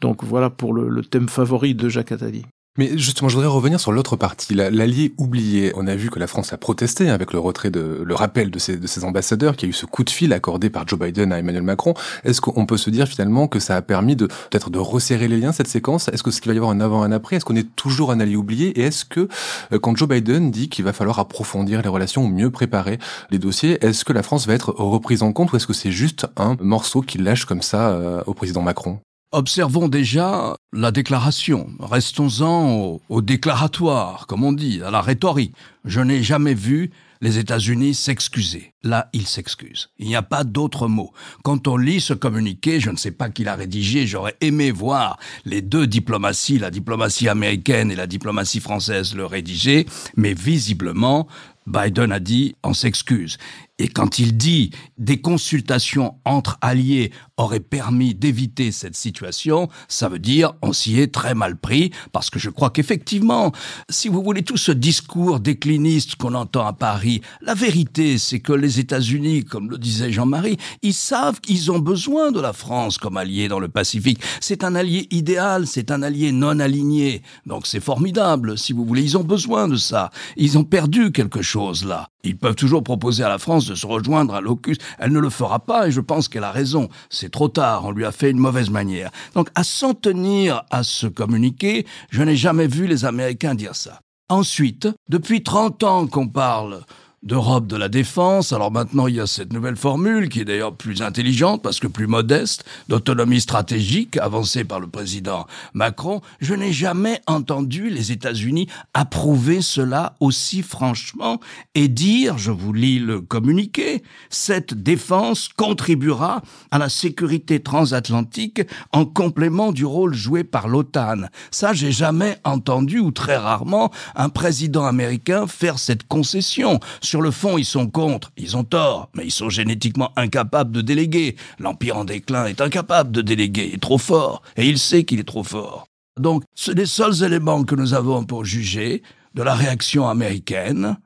Donc 0.00 0.24
voilà 0.24 0.50
pour 0.50 0.72
le, 0.72 0.88
le 0.88 1.02
thème 1.02 1.28
favori 1.28 1.74
de 1.74 1.88
Jacques 1.88 2.12
Attali. 2.12 2.44
Mais 2.78 2.96
justement, 2.96 3.28
je 3.28 3.34
voudrais 3.34 3.50
revenir 3.50 3.78
sur 3.78 3.92
l'autre 3.92 4.16
partie, 4.16 4.54
l'allié 4.54 5.12
oublié. 5.18 5.72
On 5.76 5.86
a 5.86 5.94
vu 5.94 6.08
que 6.08 6.18
la 6.18 6.26
France 6.26 6.54
a 6.54 6.56
protesté 6.56 7.10
avec 7.10 7.34
le 7.34 7.38
retrait 7.38 7.70
de, 7.70 8.02
le 8.02 8.14
rappel 8.14 8.50
de 8.50 8.58
ses, 8.58 8.78
de 8.78 8.86
ses 8.86 9.04
ambassadeurs, 9.04 9.56
qu'il 9.56 9.68
y 9.68 9.68
a 9.68 9.72
eu 9.72 9.74
ce 9.74 9.84
coup 9.84 10.04
de 10.04 10.08
fil 10.08 10.32
accordé 10.32 10.70
par 10.70 10.88
Joe 10.88 10.98
Biden 10.98 11.34
à 11.34 11.38
Emmanuel 11.38 11.64
Macron. 11.64 11.92
Est-ce 12.24 12.40
qu'on 12.40 12.64
peut 12.64 12.78
se 12.78 12.88
dire 12.88 13.06
finalement 13.06 13.46
que 13.46 13.58
ça 13.58 13.76
a 13.76 13.82
permis 13.82 14.16
de 14.16 14.26
peut-être 14.26 14.70
de 14.70 14.78
resserrer 14.78 15.28
les 15.28 15.38
liens 15.38 15.52
cette 15.52 15.68
séquence? 15.68 16.08
Est-ce 16.08 16.22
que 16.22 16.30
ce 16.30 16.40
qu'il 16.40 16.48
va 16.48 16.54
y 16.54 16.56
avoir 16.56 16.70
un 16.70 16.80
avant, 16.80 17.02
un 17.02 17.12
après? 17.12 17.36
Est-ce 17.36 17.44
qu'on 17.44 17.56
est 17.56 17.76
toujours 17.76 18.10
un 18.10 18.20
allié 18.20 18.36
oublié? 18.36 18.68
Et 18.80 18.84
est-ce 18.84 19.04
que 19.04 19.28
euh, 19.72 19.78
quand 19.78 19.94
Joe 19.94 20.08
Biden 20.08 20.50
dit 20.50 20.70
qu'il 20.70 20.86
va 20.86 20.94
falloir 20.94 21.18
approfondir 21.18 21.82
les 21.82 21.90
relations 21.90 22.24
ou 22.24 22.28
mieux 22.28 22.50
préparer 22.50 22.98
les 23.30 23.38
dossiers, 23.38 23.84
est-ce 23.84 24.06
que 24.06 24.14
la 24.14 24.22
France 24.22 24.46
va 24.46 24.54
être 24.54 24.72
reprise 24.78 25.22
en 25.22 25.34
compte 25.34 25.52
ou 25.52 25.56
est-ce 25.56 25.66
que 25.66 25.74
c'est 25.74 25.92
juste 25.92 26.26
un 26.38 26.56
morceau 26.58 27.02
qu'il 27.02 27.22
lâche 27.22 27.44
comme 27.44 27.60
ça 27.60 27.90
euh, 27.90 28.22
au 28.26 28.32
président 28.32 28.62
Macron? 28.62 28.98
Observons 29.34 29.88
déjà 29.88 30.56
la 30.74 30.90
déclaration. 30.90 31.70
Restons-en 31.80 33.00
au, 33.08 33.22
déclaratoire, 33.22 34.26
comme 34.26 34.44
on 34.44 34.52
dit, 34.52 34.82
à 34.82 34.90
la 34.90 35.00
rhétorique. 35.00 35.54
Je 35.86 36.00
n'ai 36.00 36.22
jamais 36.22 36.52
vu 36.52 36.90
les 37.22 37.38
États-Unis 37.38 37.94
s'excuser. 37.94 38.74
Là, 38.82 39.08
ils 39.14 39.26
s'excusent. 39.26 39.88
Il 39.98 40.06
n'y 40.06 40.16
a 40.16 40.22
pas 40.22 40.44
d'autre 40.44 40.86
mot. 40.86 41.12
Quand 41.44 41.66
on 41.66 41.78
lit 41.78 42.02
ce 42.02 42.12
communiqué, 42.12 42.78
je 42.78 42.90
ne 42.90 42.96
sais 42.96 43.10
pas 43.10 43.30
qui 43.30 43.42
l'a 43.42 43.54
rédigé, 43.54 44.06
j'aurais 44.06 44.36
aimé 44.42 44.70
voir 44.70 45.18
les 45.46 45.62
deux 45.62 45.86
diplomaties, 45.86 46.58
la 46.58 46.70
diplomatie 46.70 47.30
américaine 47.30 47.90
et 47.90 47.96
la 47.96 48.06
diplomatie 48.06 48.60
française 48.60 49.14
le 49.14 49.24
rédiger, 49.24 49.86
mais 50.14 50.34
visiblement, 50.34 51.26
Biden 51.66 52.12
a 52.12 52.20
dit 52.20 52.54
on 52.64 52.74
s'excuse. 52.74 53.38
Et 53.78 53.88
quand 53.88 54.18
il 54.18 54.36
dit 54.36 54.70
des 54.98 55.20
consultations 55.20 56.16
entre 56.24 56.58
alliés 56.60 57.10
auraient 57.38 57.58
permis 57.58 58.14
d'éviter 58.14 58.70
cette 58.70 58.94
situation, 58.94 59.68
ça 59.88 60.10
veut 60.10 60.18
dire 60.18 60.52
on 60.60 60.72
s'y 60.74 61.00
est 61.00 61.12
très 61.12 61.34
mal 61.34 61.56
pris 61.56 61.90
parce 62.12 62.28
que 62.28 62.38
je 62.38 62.50
crois 62.50 62.68
qu'effectivement, 62.68 63.50
si 63.88 64.08
vous 64.08 64.22
voulez 64.22 64.42
tout 64.42 64.58
ce 64.58 64.72
discours 64.72 65.40
décliniste 65.40 66.16
qu'on 66.16 66.34
entend 66.34 66.66
à 66.66 66.74
Paris, 66.74 67.22
la 67.40 67.54
vérité 67.54 68.18
c'est 68.18 68.40
que 68.40 68.52
les 68.52 68.78
États-Unis, 68.78 69.44
comme 69.44 69.70
le 69.70 69.78
disait 69.78 70.12
Jean-Marie, 70.12 70.58
ils 70.82 70.94
savent 70.94 71.40
qu'ils 71.40 71.72
ont 71.72 71.78
besoin 71.78 72.30
de 72.30 72.40
la 72.40 72.52
France 72.52 72.98
comme 72.98 73.16
allié 73.16 73.48
dans 73.48 73.58
le 73.58 73.68
Pacifique. 73.68 74.20
C'est 74.40 74.64
un 74.64 74.74
allié 74.74 75.08
idéal, 75.10 75.66
c'est 75.66 75.90
un 75.90 76.02
allié 76.02 76.30
non 76.30 76.60
aligné. 76.60 77.22
Donc 77.46 77.66
c'est 77.66 77.80
formidable, 77.80 78.58
si 78.58 78.74
vous 78.74 78.84
voulez, 78.84 79.02
ils 79.02 79.16
ont 79.16 79.24
besoin 79.24 79.66
de 79.66 79.76
ça. 79.76 80.10
Ils 80.36 80.58
ont 80.58 80.64
perdu 80.64 81.10
quelque 81.10 81.40
chose 81.42 81.84
là. 81.84 82.08
Ils 82.24 82.36
peuvent 82.36 82.54
toujours 82.54 82.84
proposer 82.84 83.24
à 83.24 83.28
la 83.28 83.38
France 83.38 83.61
de 83.66 83.74
se 83.74 83.86
rejoindre 83.86 84.34
à 84.34 84.40
l'OCUS. 84.40 84.76
Elle 84.98 85.12
ne 85.12 85.20
le 85.20 85.30
fera 85.30 85.60
pas 85.60 85.88
et 85.88 85.90
je 85.90 86.00
pense 86.00 86.28
qu'elle 86.28 86.44
a 86.44 86.52
raison. 86.52 86.88
C'est 87.10 87.30
trop 87.30 87.48
tard, 87.48 87.84
on 87.84 87.90
lui 87.90 88.04
a 88.04 88.12
fait 88.12 88.30
une 88.30 88.38
mauvaise 88.38 88.70
manière. 88.70 89.10
Donc 89.34 89.48
à 89.54 89.64
s'en 89.64 89.94
tenir 89.94 90.62
à 90.70 90.82
ce 90.82 91.06
communiqué, 91.06 91.86
je 92.10 92.22
n'ai 92.22 92.36
jamais 92.36 92.66
vu 92.66 92.86
les 92.86 93.04
Américains 93.04 93.54
dire 93.54 93.74
ça. 93.74 94.00
Ensuite, 94.28 94.88
depuis 95.08 95.42
30 95.42 95.82
ans 95.82 96.06
qu'on 96.06 96.28
parle 96.28 96.82
d'Europe 97.22 97.68
de 97.68 97.76
la 97.76 97.88
défense. 97.88 98.52
Alors 98.52 98.72
maintenant, 98.72 99.06
il 99.06 99.14
y 99.14 99.20
a 99.20 99.26
cette 99.26 99.52
nouvelle 99.52 99.76
formule 99.76 100.28
qui 100.28 100.40
est 100.40 100.44
d'ailleurs 100.44 100.74
plus 100.74 101.02
intelligente 101.02 101.62
parce 101.62 101.78
que 101.78 101.86
plus 101.86 102.08
modeste, 102.08 102.64
d'autonomie 102.88 103.40
stratégique 103.40 104.16
avancée 104.16 104.64
par 104.64 104.80
le 104.80 104.88
président 104.88 105.46
Macron. 105.72 106.20
Je 106.40 106.54
n'ai 106.54 106.72
jamais 106.72 107.20
entendu 107.26 107.90
les 107.90 108.10
États-Unis 108.10 108.66
approuver 108.92 109.62
cela 109.62 110.16
aussi 110.18 110.62
franchement 110.62 111.38
et 111.74 111.86
dire, 111.86 112.38
je 112.38 112.50
vous 112.50 112.72
lis 112.72 112.98
le 112.98 113.20
communiqué, 113.20 114.02
cette 114.28 114.74
défense 114.74 115.48
contribuera 115.48 116.42
à 116.72 116.78
la 116.78 116.88
sécurité 116.88 117.60
transatlantique 117.60 118.62
en 118.92 119.04
complément 119.04 119.70
du 119.70 119.84
rôle 119.84 120.14
joué 120.14 120.42
par 120.42 120.66
l'OTAN. 120.66 121.28
Ça, 121.52 121.72
j'ai 121.72 121.92
jamais 121.92 122.38
entendu 122.44 122.98
ou 122.98 123.12
très 123.12 123.36
rarement 123.36 123.92
un 124.16 124.28
président 124.28 124.86
américain 124.86 125.46
faire 125.46 125.78
cette 125.78 126.06
concession 126.08 126.80
sur 127.12 127.20
le 127.20 127.30
fond, 127.30 127.58
ils 127.58 127.66
sont 127.66 127.90
contre, 127.90 128.32
ils 128.38 128.56
ont 128.56 128.64
tort, 128.64 129.10
mais 129.14 129.26
ils 129.26 129.30
sont 129.30 129.50
génétiquement 129.50 130.12
incapables 130.16 130.72
de 130.72 130.80
déléguer. 130.80 131.36
L'Empire 131.58 131.98
en 131.98 132.06
déclin 132.06 132.46
est 132.46 132.62
incapable 132.62 133.12
de 133.12 133.20
déléguer, 133.20 133.70
est 133.74 133.82
trop 133.82 133.98
fort, 133.98 134.40
et 134.56 134.66
il 134.66 134.78
sait 134.78 135.04
qu'il 135.04 135.20
est 135.20 135.28
trop 135.28 135.42
fort. 135.42 135.88
Donc, 136.18 136.42
les 136.74 136.86
seuls 136.86 137.22
éléments 137.22 137.64
que 137.64 137.74
nous 137.74 137.92
avons 137.92 138.24
pour 138.24 138.46
juger 138.46 139.02
de 139.34 139.42
la 139.42 139.54
réaction 139.54 140.08
américaine, 140.08 140.96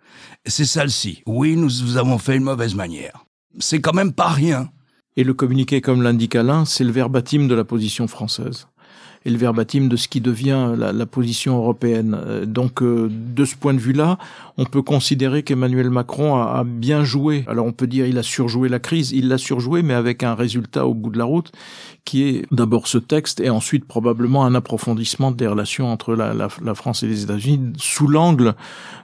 c'est 0.47 0.65
celle-ci. 0.65 1.25
Oui, 1.27 1.57
nous 1.57 1.97
avons 1.97 2.19
fait 2.19 2.37
une 2.37 2.45
mauvaise 2.45 2.77
manière. 2.77 3.25
C'est 3.59 3.81
quand 3.81 3.93
même 3.93 4.13
pas 4.13 4.29
rien. 4.29 4.71
Et 5.17 5.25
le 5.25 5.35
communiqué, 5.35 5.81
comme 5.81 6.03
l'indique 6.03 6.37
Alain, 6.37 6.65
c'est 6.67 6.85
le 6.85 6.93
verbatim 6.93 7.49
de 7.49 7.55
la 7.57 7.65
position 7.65 8.07
française 8.07 8.69
et 9.27 9.31
le 9.31 9.37
verbatim 9.37 9.89
de 9.89 9.97
ce 9.97 10.07
qui 10.07 10.21
devient 10.21 10.75
la, 10.79 10.93
la 10.93 11.07
position 11.07 11.59
européenne. 11.59 12.17
Euh, 12.17 12.47
donc, 12.47 12.81
euh, 12.81 13.11
de 13.11 13.45
ce 13.45 13.57
point 13.57 13.75
de 13.75 13.81
vue-là, 13.81 14.19
on 14.57 14.65
peut 14.65 14.83
considérer 14.83 15.43
qu'Emmanuel 15.43 15.91
Macron 15.91 16.37
a, 16.37 16.61
a, 16.61 16.65
bien 16.65 17.03
joué. 17.03 17.45
Alors, 17.49 17.67
on 17.67 17.73
peut 17.73 17.89
dire 17.89 18.07
il 18.07 18.19
a 18.19 18.23
surjoué 18.23 18.69
la 18.69 18.79
crise, 18.79 19.11
il 19.11 19.27
l'a 19.27 19.37
surjoué, 19.37 19.83
mais 19.83 19.95
avec 19.95 20.23
un 20.23 20.37
résultat 20.37 20.87
au 20.87 20.95
bout 20.95 21.11
de 21.11 21.19
la 21.19 21.25
route 21.25 21.51
qui 22.07 22.23
est 22.23 22.47
d'abord 22.53 22.87
ce 22.87 22.99
texte 22.99 23.41
et 23.41 23.51
ensuite 23.51 23.85
probablement 23.85 24.47
un 24.47 24.55
approfondissement 24.55 25.33
des 25.33 25.49
relations 25.49 25.91
entre 25.93 26.15
la, 26.15 26.33
la, 26.33 26.49
la 26.65 26.75
France 26.77 27.03
et 27.03 27.09
les 27.09 27.25
États-Unis 27.25 27.73
sous 27.79 28.07
l'angle 28.07 28.55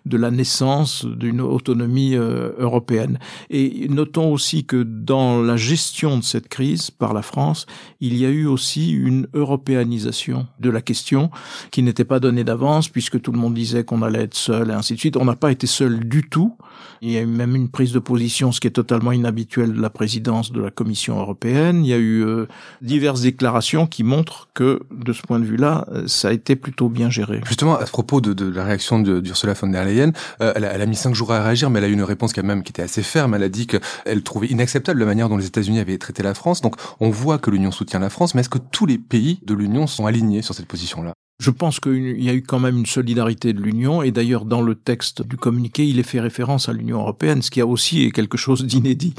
de 0.06 0.16
la 0.16 0.30
naissance 0.30 1.04
d'une 1.04 1.40
autonomie 1.40 2.14
euh, 2.14 2.52
européenne. 2.58 3.18
Et 3.50 3.88
notons 3.88 4.32
aussi 4.32 4.64
que 4.64 4.84
dans 4.84 5.42
la 5.42 5.56
gestion 5.56 6.16
de 6.16 6.22
cette 6.22 6.48
crise 6.48 6.92
par 6.92 7.12
la 7.12 7.22
France, 7.22 7.66
il 8.00 8.16
y 8.16 8.24
a 8.24 8.28
eu 8.28 8.46
aussi 8.46 8.92
une 8.92 9.26
européanisation 9.34 10.11
l'organisation 10.12 10.46
de 10.60 10.70
la 10.70 10.80
question, 10.80 11.30
qui 11.70 11.82
n'était 11.82 12.04
pas 12.04 12.20
donnée 12.20 12.44
d'avance, 12.44 12.88
puisque 12.88 13.20
tout 13.20 13.32
le 13.32 13.38
monde 13.38 13.54
disait 13.54 13.84
qu'on 13.84 14.02
allait 14.02 14.22
être 14.22 14.34
seul, 14.34 14.70
et 14.70 14.74
ainsi 14.74 14.94
de 14.94 14.98
suite. 14.98 15.16
On 15.16 15.24
n'a 15.24 15.36
pas 15.36 15.50
été 15.50 15.66
seul 15.66 16.00
du 16.00 16.22
tout. 16.28 16.56
Il 17.00 17.10
y 17.10 17.18
a 17.18 17.20
eu 17.20 17.26
même 17.26 17.56
une 17.56 17.68
prise 17.68 17.92
de 17.92 17.98
position, 17.98 18.52
ce 18.52 18.60
qui 18.60 18.68
est 18.68 18.72
totalement 18.72 19.12
inhabituel 19.12 19.72
de 19.72 19.80
la 19.80 19.90
présidence 19.90 20.52
de 20.52 20.60
la 20.60 20.70
Commission 20.70 21.18
européenne. 21.18 21.84
Il 21.84 21.88
y 21.88 21.92
a 21.92 21.98
eu 21.98 22.24
euh, 22.24 22.46
diverses 22.80 23.22
déclarations 23.22 23.86
qui 23.86 24.04
montrent 24.04 24.48
que, 24.54 24.80
de 24.92 25.12
ce 25.12 25.22
point 25.22 25.40
de 25.40 25.44
vue-là, 25.44 25.86
euh, 25.92 26.06
ça 26.06 26.28
a 26.28 26.32
été 26.32 26.54
plutôt 26.54 26.88
bien 26.88 27.10
géré. 27.10 27.40
Justement, 27.44 27.76
à 27.76 27.86
ce 27.86 27.90
propos 27.90 28.20
de, 28.20 28.32
de 28.32 28.48
la 28.48 28.64
réaction 28.64 29.00
d'Ursula 29.00 29.54
von 29.54 29.68
der 29.68 29.84
Leyen, 29.84 30.12
euh, 30.40 30.52
elle, 30.54 30.64
a, 30.64 30.72
elle, 30.72 30.82
a, 30.82 30.86
mis 30.86 30.96
cinq 30.96 31.14
jours 31.14 31.32
à 31.32 31.42
réagir, 31.42 31.70
mais 31.70 31.80
elle 31.80 31.86
a 31.86 31.88
eu 31.88 31.92
une 31.92 32.02
réponse 32.02 32.32
quand 32.32 32.44
même 32.44 32.62
qui 32.62 32.70
était 32.70 32.82
assez 32.82 33.02
ferme. 33.02 33.34
Elle 33.34 33.42
a 33.42 33.48
dit 33.48 33.66
qu'elle 33.66 34.22
trouvait 34.22 34.48
inacceptable 34.48 35.00
la 35.00 35.06
manière 35.06 35.28
dont 35.28 35.36
les 35.36 35.46
États-Unis 35.46 35.80
avaient 35.80 35.98
traité 35.98 36.22
la 36.22 36.34
France. 36.34 36.60
Donc, 36.60 36.76
on 37.00 37.10
voit 37.10 37.38
que 37.38 37.50
l'Union 37.50 37.72
soutient 37.72 37.98
la 37.98 38.10
France, 38.10 38.34
mais 38.34 38.42
est-ce 38.42 38.48
que 38.48 38.58
tous 38.58 38.86
les 38.86 38.98
pays 38.98 39.40
de 39.44 39.54
l'Union 39.54 39.86
sont 39.86 40.01
alignés 40.06 40.42
sur 40.42 40.54
cette 40.54 40.66
position-là 40.66 41.14
je 41.42 41.50
pense 41.50 41.80
qu'il 41.80 42.22
y 42.22 42.30
a 42.30 42.34
eu 42.34 42.42
quand 42.42 42.60
même 42.60 42.78
une 42.78 42.86
solidarité 42.86 43.52
de 43.52 43.60
l'Union, 43.60 44.02
et 44.02 44.12
d'ailleurs 44.12 44.44
dans 44.44 44.62
le 44.62 44.76
texte 44.76 45.22
du 45.22 45.36
communiqué, 45.36 45.84
il 45.84 45.98
est 45.98 46.04
fait 46.04 46.20
référence 46.20 46.68
à 46.68 46.72
l'Union 46.72 47.00
européenne, 47.00 47.42
ce 47.42 47.50
qui 47.50 47.60
a 47.60 47.66
aussi 47.66 48.12
quelque 48.12 48.36
chose 48.36 48.64
d'inédit. 48.64 49.14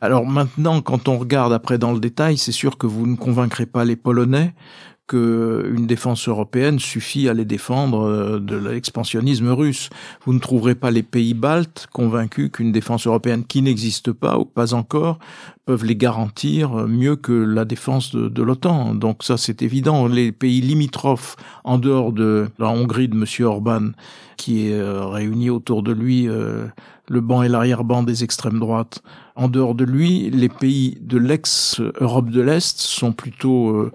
Alors 0.00 0.24
maintenant, 0.24 0.80
quand 0.82 1.08
on 1.08 1.18
regarde 1.18 1.52
après 1.52 1.76
dans 1.76 1.92
le 1.92 1.98
détail, 1.98 2.38
c'est 2.38 2.52
sûr 2.52 2.78
que 2.78 2.86
vous 2.86 3.08
ne 3.08 3.16
convaincrez 3.16 3.66
pas 3.66 3.84
les 3.84 3.96
Polonais 3.96 4.54
qu'une 5.06 5.86
défense 5.86 6.28
européenne 6.28 6.78
suffit 6.78 7.28
à 7.28 7.34
les 7.34 7.44
défendre 7.44 8.06
euh, 8.06 8.38
de 8.40 8.56
l'expansionnisme 8.56 9.48
russe. 9.48 9.90
Vous 10.24 10.32
ne 10.32 10.38
trouverez 10.38 10.74
pas 10.74 10.90
les 10.90 11.02
pays 11.02 11.34
baltes 11.34 11.86
convaincus 11.92 12.50
qu'une 12.50 12.72
défense 12.72 13.06
européenne 13.06 13.44
qui 13.44 13.60
n'existe 13.60 14.12
pas 14.12 14.38
ou 14.38 14.46
pas 14.46 14.72
encore 14.72 15.18
peuvent 15.66 15.84
les 15.84 15.96
garantir 15.96 16.86
mieux 16.88 17.16
que 17.16 17.32
la 17.32 17.64
défense 17.64 18.14
de, 18.14 18.42
l'OTAN. 18.42 18.94
Donc 18.94 19.22
ça, 19.22 19.36
c'est 19.36 19.62
évident. 19.62 20.06
Les 20.08 20.32
pays 20.32 20.60
limitrophes, 20.60 21.36
en 21.64 21.78
dehors 21.78 22.12
de 22.12 22.48
la 22.58 22.68
Hongrie 22.68 23.08
de 23.08 23.14
M. 23.14 23.46
Orban, 23.46 23.90
qui 24.36 24.68
est 24.68 24.74
euh, 24.74 25.06
réuni 25.06 25.50
autour 25.50 25.82
de 25.82 25.92
lui 25.92 26.28
euh, 26.28 26.66
le 27.08 27.20
banc 27.20 27.42
et 27.42 27.48
l'arrière-banc 27.48 28.02
des 28.02 28.24
extrêmes 28.24 28.58
droites, 28.58 29.02
en 29.36 29.48
dehors 29.48 29.74
de 29.74 29.84
lui, 29.84 30.30
les 30.30 30.48
pays 30.48 30.96
de 31.00 31.18
l'ex-Europe 31.18 32.30
de 32.30 32.40
l'Est 32.40 32.78
sont 32.78 33.12
plutôt 33.12 33.90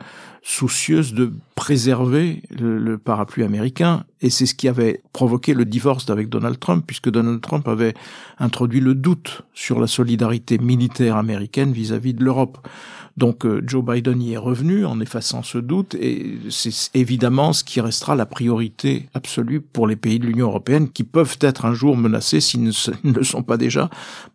soucieuse 0.49 1.13
de 1.13 1.31
préserver 1.59 2.41
le, 2.57 2.97
parapluie 2.97 3.43
américain, 3.43 4.05
et 4.21 4.29
c'est 4.29 4.45
ce 4.45 4.55
qui 4.55 4.69
avait 4.69 5.01
provoqué 5.11 5.53
le 5.53 5.65
divorce 5.65 6.09
avec 6.09 6.29
Donald 6.29 6.57
Trump, 6.57 6.85
puisque 6.87 7.09
Donald 7.09 7.41
Trump 7.41 7.67
avait 7.67 7.95
introduit 8.39 8.79
le 8.79 8.95
doute 8.95 9.41
sur 9.53 9.81
la 9.81 9.87
solidarité 9.87 10.57
militaire 10.57 11.17
américaine 11.17 11.73
vis-à-vis 11.73 12.13
-vis 12.13 12.15
de 12.15 12.23
l'Europe. 12.23 12.65
Donc 13.17 13.45
euh, 13.45 13.61
Joe 13.67 13.83
Biden 13.83 14.21
y 14.21 14.31
est 14.33 14.37
revenu 14.37 14.85
en 14.85 15.01
effaçant 15.01 15.43
ce 15.43 15.57
doute, 15.57 15.95
et 15.95 16.37
c'est 16.49 16.71
évidemment 16.93 17.51
ce 17.51 17.65
qui 17.65 17.81
restera 17.81 18.15
la 18.15 18.25
priorité 18.25 19.09
absolue 19.13 19.59
pour 19.59 19.85
les 19.85 19.97
pays 19.97 20.19
de 20.19 20.25
l'Union 20.25 20.47
européenne, 20.47 20.89
qui 20.89 21.03
peuvent 21.03 21.37
être 21.41 21.65
un 21.65 21.73
jour 21.73 21.97
menacés, 21.97 22.39
s'ils 22.39 22.63
ne, 22.63 22.71
ne 23.03 23.13
le 23.13 23.23
sont 23.23 23.43
pas 23.43 23.57
déjà, 23.57 23.89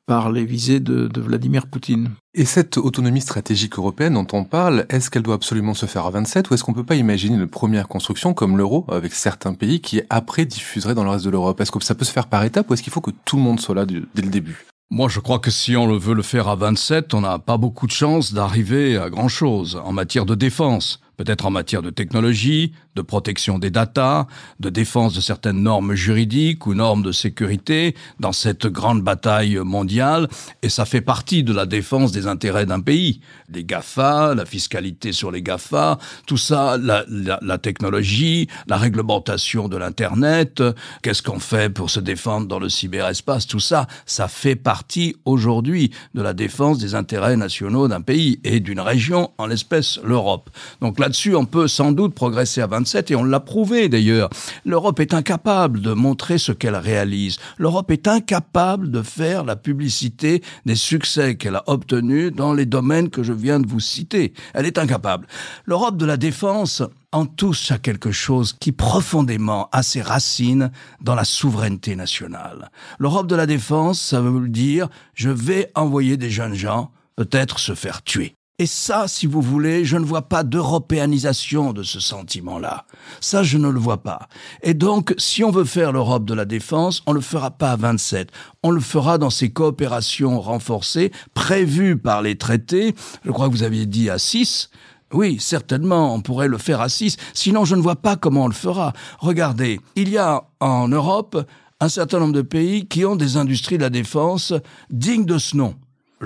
par 0.07 0.31
les 0.31 0.45
visées 0.45 0.81
de, 0.81 1.09
Vladimir 1.19 1.67
Poutine. 1.67 2.11
Et 2.35 2.45
cette 2.45 2.77
autonomie 2.77 3.23
stratégique 3.23 3.79
européenne 3.79 4.15
dont 4.15 4.27
on 4.33 4.45
parle, 4.45 4.85
est-ce 4.91 5.09
qu'elle 5.09 5.23
doit 5.23 5.37
absolument 5.37 5.73
se 5.73 5.87
faire 5.87 6.05
à 6.05 6.11
27 6.11 6.51
ou 6.51 6.55
est-ce 6.55 6.65
qu'on 6.65 6.75
peut 6.75 6.85
pas 6.85 6.97
imaginer 6.97 7.14
une 7.17 7.47
première 7.47 7.89
construction 7.89 8.35
comme 8.35 8.57
l'euro 8.57 8.87
avec 8.89 9.13
certains 9.13 9.55
pays 9.55 9.81
qui 9.81 10.03
après 10.11 10.45
diffuseraient 10.45 10.95
dans 10.95 11.05
le 11.05 11.11
reste 11.11 11.25
de 11.25 11.31
l'Europe. 11.31 11.61
Est-ce 11.61 11.71
que 11.71 11.83
ça 11.83 11.95
peut 11.95 12.05
se 12.05 12.13
faire 12.13 12.27
par 12.27 12.45
étapes 12.45 12.71
ou 12.71 12.75
est-ce 12.75 12.83
qu'il 12.83 12.93
faut 12.93 13.01
que 13.01 13.13
tout 13.25 13.37
le 13.37 13.43
monde 13.43 13.61
soit 13.61 13.75
là 13.75 13.87
dès 13.87 14.23
le 14.23 14.29
début? 14.29 14.67
Moi, 14.91 15.09
je 15.09 15.19
crois 15.21 15.39
que 15.39 15.51
si 15.51 15.77
on 15.77 15.97
veut 15.97 16.15
le 16.15 16.23
faire 16.23 16.49
à 16.49 16.57
27, 16.57 17.15
on 17.15 17.23
n'a 17.23 17.39
pas 17.39 17.57
beaucoup 17.57 17.87
de 17.87 17.93
chances 17.93 18.33
d'arriver 18.33 18.97
à 18.97 19.11
grand 19.11 19.29
chose 19.29 19.81
en 19.83 19.93
matière 19.93 20.27
de 20.27 20.35
défense 20.35 21.01
peut-être 21.17 21.47
en 21.47 21.51
matière 21.51 21.83
de 21.83 21.91
technologie, 21.91 22.73
de 22.95 23.03
protection 23.03 23.59
des 23.59 23.71
datas, 23.71 24.27
de 24.61 24.71
défense 24.71 25.15
de 25.15 25.21
certaines 25.21 25.63
normes 25.63 25.95
juridiques 25.95 26.67
ou 26.67 26.75
normes 26.75 27.03
de 27.03 27.13
sécurité 27.13 27.95
dans 28.21 28.33
cette 28.33 28.67
grande 28.67 29.03
bataille 29.03 29.57
mondiale, 29.57 30.29
et 30.63 30.69
ça 30.69 30.85
fait 30.85 31.01
partie 31.01 31.43
de 31.43 31.53
la 31.53 31.67
défense 31.67 32.13
des 32.13 32.27
intérêts 32.27 32.67
d'un 32.67 32.81
pays. 32.81 33.21
Les 33.53 33.65
GAFA, 33.65 34.35
la 34.35 34.45
fiscalité 34.45 35.13
sur 35.13 35.31
les 35.31 35.43
GAFA, 35.43 35.99
tout 36.27 36.37
ça, 36.37 36.77
la, 36.79 37.59
technologie, 37.59 38.49
la 38.67 38.77
réglementation 38.77 39.69
de 39.69 39.77
l'Internet, 39.77 40.63
qu'est-ce 41.03 41.23
qu'on 41.23 41.41
fait 41.41 41.73
pour 41.73 41.91
se 41.91 42.01
défendre 42.01 42.47
dans 42.47 42.59
le 42.59 42.69
cyberespace, 42.69 43.47
tout 43.47 43.61
ça, 43.61 43.87
ça 44.07 44.29
fait 44.29 44.57
partie 44.57 45.17
aujourd'hui 45.25 45.91
de 46.15 46.23
la 46.23 46.33
défense 46.33 46.79
des 46.79 46.95
intérêts 46.95 47.37
nationaux 47.37 47.89
d'un 47.89 48.01
pays 48.01 48.41
et 48.45 48.61
d'une 48.61 48.81
région, 48.81 49.31
en 49.39 49.47
l'espèce 49.47 49.99
l'Europe. 50.05 50.51
Donc 50.81 50.99
là-dessus, 51.05 51.37
on 51.37 51.45
peut 51.45 51.69
sans 51.69 51.93
doute 51.93 52.15
progresser 52.15 52.63
à 52.63 52.67
27 52.67 53.11
et 53.11 53.17
on 53.17 53.25
l'a 53.25 53.39
prouvé 53.39 53.91
d'ailleurs. 53.91 54.31
L'Europe 54.65 55.01
est 55.01 55.13
incapable 55.13 55.83
de 55.83 55.93
montrer 55.93 56.39
ce 56.39 56.51
qu'elle 56.51 56.77
réalise. 56.77 57.37
L'Europe 57.59 57.91
est 57.91 58.09
incapable 58.09 58.91
de 58.91 59.03
faire 59.03 59.45
la 59.45 59.55
publicité 59.55 60.43
des 60.65 60.77
succès 60.77 61.37
qu'elle 61.37 61.57
a 61.57 61.65
obtenus 61.67 62.33
dans 62.33 62.55
les 62.55 62.65
domaines 62.65 63.11
que 63.11 63.23
je 63.23 63.35
viens 63.35 63.61
de 63.61 63.69
vous 63.69 63.81
citer. 63.81 64.33
Elle 64.55 64.65
est 64.65 64.79
incapable. 64.79 65.27
L'Europe 65.67 65.99
de 65.99 66.07
la 66.07 66.17
défense 66.17 66.83
en 67.13 67.27
touche 67.27 67.71
à 67.71 67.77
quelque 67.77 68.11
chose 68.11 68.55
qui 68.59 68.73
profondément 68.73 69.69
a 69.73 69.83
ses 69.83 70.01
racines 70.01 70.73
dans 71.03 71.15
la 71.15 71.25
souveraineté 71.25 71.97
nationale. 71.97 72.71
L'Europe 72.99 73.27
de 73.27 73.37
la 73.37 73.45
défense, 73.45 74.01
ça 74.01 74.23
veut 74.23 74.49
dire 74.49 74.89
je 75.13 75.29
vais 75.29 75.71
envoyer 75.75 76.17
des 76.17 76.31
jeunes 76.31 76.55
gens 76.55 76.93
peut-être 77.15 77.59
se 77.59 77.75
faire 77.75 78.03
tuer. 78.03 78.35
Et 78.61 78.67
ça, 78.67 79.09
si 79.09 79.27
vous 79.27 79.43
voulez, 79.43 79.85
je 79.85 79.97
ne 79.97 80.05
vois 80.05 80.29
pas 80.29 80.45
d'européanisation 80.45 81.73
de 81.73 81.83
ce 81.83 81.99
sentiment-là. 81.99 82.87
Ça, 83.21 83.43
je 83.43 83.59
ne 83.59 83.69
le 83.69 83.81
vois 83.81 84.05
pas. 84.05 84.29
Et 84.63 84.75
donc, 84.75 85.13
si 85.19 85.43
on 85.43 85.51
veut 85.51 85.65
faire 85.65 85.91
l'Europe 85.91 86.25
de 86.25 86.35
la 86.35 86.45
défense, 86.45 87.03
on 87.07 87.13
le 87.13 87.21
fera 87.21 87.51
pas 87.51 87.73
à 87.73 87.77
27. 87.77 88.31
On 88.63 88.71
le 88.71 88.81
fera 88.81 89.19
dans 89.19 89.31
ces 89.31 89.51
coopérations 89.51 90.41
renforcées, 90.41 91.11
prévues 91.35 91.97
par 91.97 92.23
les 92.23 92.39
traités. 92.39 92.95
Je 93.25 93.33
crois 93.33 93.49
que 93.49 93.55
vous 93.55 93.65
aviez 93.65 93.87
dit 93.87 94.09
à 94.09 94.19
6. 94.19 94.71
Oui, 95.13 95.39
certainement, 95.41 96.15
on 96.15 96.21
pourrait 96.21 96.47
le 96.47 96.59
faire 96.59 96.81
à 96.81 96.89
6. 96.89 97.17
Sinon, 97.33 97.65
je 97.65 97.75
ne 97.75 97.83
vois 97.83 97.97
pas 97.97 98.15
comment 98.15 98.45
on 98.45 98.49
le 98.49 98.55
fera. 98.55 98.93
Regardez, 99.19 99.81
il 99.97 100.11
y 100.11 100.19
a 100.19 100.45
en 100.61 100.87
Europe 100.87 101.45
un 101.81 101.89
certain 101.89 102.21
nombre 102.21 102.33
de 102.33 102.43
pays 102.43 102.87
qui 102.87 103.05
ont 103.05 103.17
des 103.17 103.37
industries 103.37 103.79
de 103.79 103.83
la 103.83 103.91
défense 103.91 104.53
dignes 104.91 105.27
de 105.27 105.39
ce 105.39 105.57
nom 105.57 105.75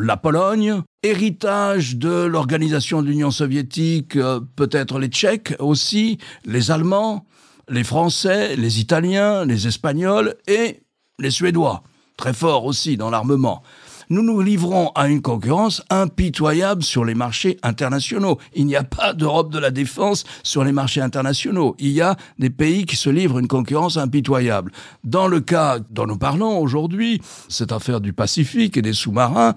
la 0.00 0.16
Pologne, 0.16 0.82
héritage 1.02 1.96
de 1.96 2.24
l'organisation 2.24 3.02
de 3.02 3.08
l'Union 3.08 3.30
soviétique, 3.30 4.16
euh, 4.16 4.40
peut-être 4.56 4.98
les 4.98 5.08
Tchèques 5.08 5.54
aussi, 5.58 6.18
les 6.44 6.70
Allemands, 6.70 7.26
les 7.68 7.84
Français, 7.84 8.56
les 8.56 8.80
Italiens, 8.80 9.44
les 9.44 9.66
Espagnols 9.66 10.34
et 10.46 10.82
les 11.18 11.30
Suédois, 11.30 11.82
très 12.16 12.32
forts 12.32 12.64
aussi 12.64 12.96
dans 12.96 13.10
l'armement 13.10 13.62
nous 14.10 14.22
nous 14.22 14.40
livrons 14.40 14.90
à 14.94 15.08
une 15.08 15.22
concurrence 15.22 15.82
impitoyable 15.90 16.82
sur 16.82 17.04
les 17.04 17.14
marchés 17.14 17.58
internationaux. 17.62 18.38
Il 18.54 18.66
n'y 18.66 18.76
a 18.76 18.84
pas 18.84 19.12
d'Europe 19.12 19.52
de 19.52 19.58
la 19.58 19.70
défense 19.70 20.24
sur 20.42 20.64
les 20.64 20.72
marchés 20.72 21.00
internationaux. 21.00 21.76
Il 21.78 21.90
y 21.90 22.00
a 22.00 22.16
des 22.38 22.50
pays 22.50 22.86
qui 22.86 22.96
se 22.96 23.10
livrent 23.10 23.38
une 23.38 23.48
concurrence 23.48 23.96
impitoyable. 23.96 24.72
Dans 25.04 25.28
le 25.28 25.40
cas 25.40 25.78
dont 25.90 26.06
nous 26.06 26.18
parlons 26.18 26.58
aujourd'hui, 26.58 27.20
cette 27.48 27.72
affaire 27.72 28.00
du 28.00 28.12
Pacifique 28.12 28.76
et 28.76 28.82
des 28.82 28.92
sous-marins, 28.92 29.54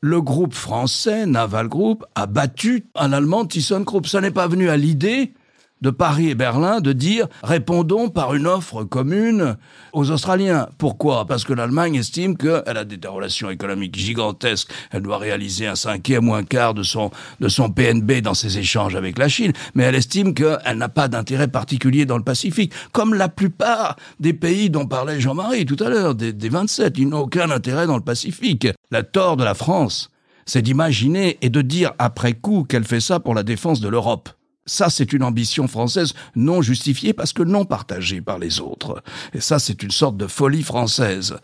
le 0.00 0.22
groupe 0.22 0.54
français 0.54 1.26
Naval 1.26 1.68
Group 1.68 2.04
a 2.14 2.26
battu 2.26 2.86
un 2.94 3.12
allemand 3.12 3.44
ThyssenKrupp. 3.44 4.06
Ça 4.06 4.20
n'est 4.20 4.30
pas 4.30 4.46
venu 4.46 4.68
à 4.68 4.76
l'idée 4.76 5.32
de 5.80 5.90
Paris 5.90 6.30
et 6.30 6.34
Berlin 6.34 6.80
de 6.80 6.92
dire 6.92 7.26
répondons 7.42 8.08
par 8.08 8.34
une 8.34 8.46
offre 8.46 8.84
commune 8.84 9.56
aux 9.92 10.10
Australiens. 10.10 10.68
Pourquoi? 10.78 11.26
Parce 11.26 11.44
que 11.44 11.52
l'Allemagne 11.52 11.96
estime 11.96 12.36
qu'elle 12.36 12.76
a 12.76 12.84
des 12.84 12.98
relations 13.06 13.50
économiques 13.50 13.96
gigantesques, 13.96 14.70
elle 14.90 15.02
doit 15.02 15.18
réaliser 15.18 15.66
un 15.66 15.74
cinquième 15.74 16.28
ou 16.28 16.34
un 16.34 16.44
quart 16.44 16.74
de 16.74 16.82
son, 16.82 17.10
de 17.40 17.48
son 17.48 17.70
PNB 17.70 18.20
dans 18.20 18.34
ses 18.34 18.58
échanges 18.58 18.96
avec 18.96 19.18
la 19.18 19.28
Chine, 19.28 19.52
mais 19.74 19.84
elle 19.84 19.94
estime 19.94 20.34
qu'elle 20.34 20.76
n'a 20.76 20.88
pas 20.88 21.08
d'intérêt 21.08 21.48
particulier 21.48 22.06
dans 22.06 22.18
le 22.18 22.24
Pacifique, 22.24 22.72
comme 22.92 23.14
la 23.14 23.28
plupart 23.28 23.96
des 24.20 24.32
pays 24.32 24.70
dont 24.70 24.86
parlait 24.86 25.20
Jean-Marie 25.20 25.66
tout 25.66 25.82
à 25.82 25.88
l'heure, 25.88 26.14
des, 26.14 26.32
des 26.32 26.48
27, 26.48 26.98
ils 26.98 27.08
n'ont 27.08 27.20
aucun 27.20 27.50
intérêt 27.50 27.86
dans 27.86 27.96
le 27.96 28.02
Pacifique. 28.02 28.68
La 28.90 29.02
tort 29.02 29.36
de 29.36 29.44
la 29.44 29.54
France, 29.54 30.10
c'est 30.46 30.62
d'imaginer 30.62 31.38
et 31.42 31.50
de 31.50 31.62
dire 31.62 31.92
après 31.98 32.32
coup 32.32 32.64
qu'elle 32.64 32.84
fait 32.84 33.00
ça 33.00 33.20
pour 33.20 33.34
la 33.34 33.42
défense 33.42 33.80
de 33.80 33.88
l'Europe. 33.88 34.30
Ça, 34.68 34.90
c'est 34.90 35.12
une 35.12 35.24
ambition 35.24 35.66
française 35.66 36.14
non 36.36 36.62
justifiée 36.62 37.12
parce 37.12 37.32
que 37.32 37.42
non 37.42 37.64
partagée 37.64 38.20
par 38.20 38.38
les 38.38 38.60
autres. 38.60 39.02
Et 39.32 39.40
ça, 39.40 39.58
c'est 39.58 39.82
une 39.82 39.90
sorte 39.90 40.16
de 40.16 40.26
folie 40.26 40.62
française. 40.62 41.36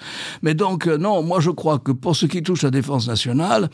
Mais 0.43 0.55
donc, 0.55 0.87
euh, 0.87 0.99
non, 0.99 1.23
moi 1.23 1.41
je 1.41 1.51
crois 1.51 1.79
que 1.79 1.91
pour 1.91 2.15
ce 2.15 2.27
qui 2.27 2.43
touche 2.43 2.63
la 2.63 2.71
défense 2.71 3.09
nationale, 3.09 3.71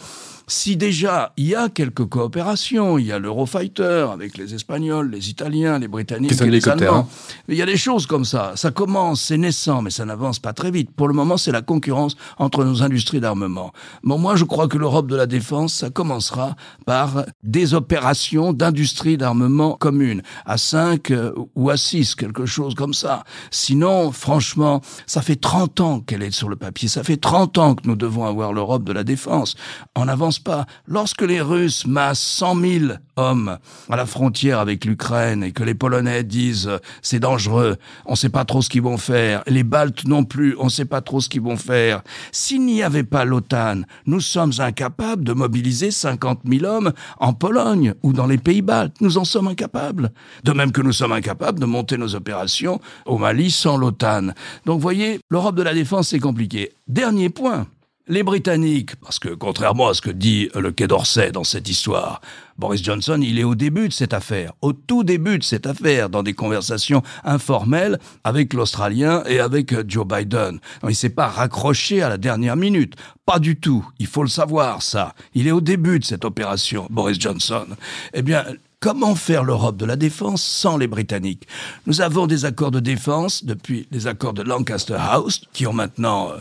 si 0.51 0.77
déjà 0.77 1.33
il 1.37 1.47
y 1.47 1.55
a 1.55 1.69
quelques 1.69 2.07
coopérations, 2.07 2.99
il 2.99 3.07
y 3.07 3.13
a 3.13 3.19
l'Eurofighter 3.19 4.09
avec 4.13 4.37
les 4.37 4.55
Espagnols, 4.55 5.11
les 5.11 5.31
Italiens, 5.31 5.79
les 5.79 5.89
Britanniques, 5.89 6.41
et 6.41 6.51
les 6.51 6.69
Allemands, 6.69 7.07
hein. 7.09 7.43
il 7.49 7.57
y 7.57 7.63
a 7.63 7.67
des 7.67 7.77
choses 7.77 8.07
comme 8.07 8.25
ça. 8.25 8.53
Ça 8.57 8.71
commence, 8.71 9.23
c'est 9.23 9.39
naissant, 9.39 9.81
mais 9.83 9.91
ça 9.91 10.05
n'avance 10.05 10.41
pas 10.41 10.53
très 10.53 10.71
vite. 10.71 10.91
Pour 10.91 11.07
le 11.07 11.15
moment, 11.15 11.37
c'est 11.37 11.53
la 11.53 11.63
concurrence 11.63 12.17
entre 12.39 12.65
nos 12.65 12.83
industries 12.83 13.21
d'armement. 13.21 13.73
Bon, 14.03 14.19
moi, 14.19 14.35
je 14.35 14.45
crois 14.45 14.67
que 14.67 14.77
l'Europe 14.77 15.07
de 15.07 15.17
la 15.17 15.27
défense, 15.27 15.75
ça 15.75 15.91
commencera 15.91 16.57
par 16.85 17.25
des 17.45 17.75
opérations 17.75 18.53
d'industrie 18.53 19.17
d'armement 19.17 19.77
commune, 19.77 20.23
à 20.47 20.59
5 20.59 21.11
euh, 21.13 21.33
ou 21.55 21.71
à 21.71 21.77
6, 21.77 22.17
quelque 22.17 22.47
chose 22.47 22.75
comme 22.75 22.95
ça. 22.95 23.23
Sinon, 23.53 24.11
franchement, 24.11 24.81
ça 25.07 25.23
fait 25.23 25.37
30 25.37 25.81
ans 25.81 26.01
qu'elle 26.01 26.23
est 26.23 26.33
sur 26.33 26.49
le 26.49 26.57
papier, 26.57 26.89
ça 26.89 27.05
fait 27.05 27.19
30 27.19 27.59
ans 27.59 27.75
que 27.77 27.87
nous 27.87 27.97
devons 27.97 28.25
avoir 28.25 28.53
l'Europe 28.53 28.83
de 28.83 28.93
la 28.93 29.05
défense. 29.05 29.55
On 29.95 30.07
n'avance 30.07 30.40
pas. 30.41 30.67
Lorsque 30.87 31.23
les 31.23 31.41
Russes 31.41 31.87
massent 31.87 32.21
100 32.21 32.61
000 32.61 32.85
hommes 33.17 33.59
à 33.89 33.97
la 33.97 34.07
frontière 34.07 34.59
avec 34.59 34.85
l'Ukraine 34.85 35.45
et 35.45 35.53
que 35.53 35.63
les 35.63 35.75
Polonais 35.75 36.25
disent 36.25 36.69
euh, 36.69 36.79
c'est 37.03 37.21
dangereux, 37.21 37.77
on 38.07 38.13
ne 38.13 38.17
sait 38.17 38.29
pas 38.29 38.45
trop 38.45 38.63
ce 38.63 38.69
qu'ils 38.69 38.83
vont 38.83 38.99
faire, 38.99 39.43
les 39.47 39.63
Baltes 39.63 40.07
non 40.07 40.25
plus, 40.25 40.57
on 40.59 40.65
ne 40.65 40.71
sait 40.71 40.85
pas 40.85 41.01
trop 41.01 41.21
ce 41.21 41.29
qu'ils 41.29 41.43
vont 41.43 41.57
faire. 41.57 42.03
S'il 42.33 42.65
n'y 42.65 42.83
avait 42.83 43.05
pas 43.05 43.25
l'OTAN, 43.25 43.83
nous 44.07 44.21
sommes 44.21 44.53
incapables 44.59 45.25
de 45.25 45.33
mobiliser 45.33 45.91
50 45.91 46.41
000 46.47 46.65
hommes 46.65 46.93
en 47.19 47.33
Pologne 47.33 47.95
ou 48.03 48.13
dans 48.13 48.27
les 48.27 48.39
pays 48.39 48.63
baltes. 48.63 49.01
Nous 49.01 49.19
en 49.19 49.25
sommes 49.25 49.49
incapables. 49.49 50.11
De 50.45 50.53
même 50.53 50.73
que 50.73 50.81
nous 50.81 50.93
sommes 50.93 51.13
incapables 51.13 51.61
de 51.61 51.67
monter 51.67 51.99
nos 51.99 52.15
opérations 52.15 52.81
au 53.07 53.19
Mali 53.19 53.51
sans 53.51 53.77
l'OTAN. 53.77 54.29
Donc, 54.67 54.81
voyez, 54.81 55.21
l'Europe 55.31 55.57
de 55.57 55.63
la 55.63 55.75
défense, 55.75 56.09
c'est 56.09 56.19
compliqué. 56.19 56.73
Dernier 56.89 57.31
point. 57.31 57.67
Les 58.11 58.25
Britanniques, 58.25 58.97
parce 58.97 59.21
que 59.21 59.29
contrairement 59.29 59.87
à 59.87 59.95
ce 59.95 60.01
que 60.01 60.11
dit 60.11 60.49
le 60.57 60.73
Quai 60.73 60.89
d'Orsay 60.89 61.31
dans 61.31 61.45
cette 61.45 61.69
histoire, 61.69 62.21
Boris 62.59 62.83
Johnson, 62.83 63.21
il 63.23 63.39
est 63.39 63.45
au 63.45 63.55
début 63.55 63.87
de 63.87 63.93
cette 63.93 64.13
affaire, 64.13 64.53
au 64.63 64.73
tout 64.73 65.05
début 65.05 65.39
de 65.39 65.45
cette 65.45 65.65
affaire, 65.65 66.11
dans 66.11 66.25
des 66.25 66.33
conversations 66.33 67.05
informelles 67.23 68.01
avec 68.25 68.53
l'Australien 68.53 69.23
et 69.29 69.39
avec 69.39 69.89
Joe 69.89 70.05
Biden. 70.05 70.59
Il 70.83 70.91
il 70.91 70.97
s'est 70.97 71.11
pas 71.11 71.29
raccroché 71.29 72.03
à 72.03 72.09
la 72.09 72.19
dernière 72.19 72.57
minute. 72.57 72.97
Pas 73.27 73.39
du 73.39 73.61
tout. 73.61 73.89
Il 74.01 74.09
faut 74.09 74.25
le 74.25 74.29
savoir, 74.29 74.83
ça. 74.83 75.15
Il 75.35 75.47
est 75.47 75.53
au 75.53 75.61
début 75.61 76.01
de 76.01 76.05
cette 76.05 76.25
opération, 76.25 76.89
Boris 76.91 77.21
Johnson. 77.21 77.67
Eh 78.13 78.23
bien, 78.23 78.45
Comment 78.83 79.15
faire 79.15 79.45
l'Europe 79.45 79.77
de 79.77 79.85
la 79.85 79.95
défense 79.95 80.43
sans 80.43 80.79
les 80.79 80.87
Britanniques? 80.87 81.47
Nous 81.85 82.01
avons 82.01 82.27
des 82.27 82.47
accords 82.47 82.71
de 82.71 82.81
défense 82.81 83.45
depuis 83.45 83.87
les 83.91 84.07
accords 84.07 84.33
de 84.33 84.41
Lancaster 84.41 84.97
House, 84.99 85.43
qui 85.53 85.67
ont 85.67 85.75
maintenant 85.75 86.31
euh, 86.31 86.39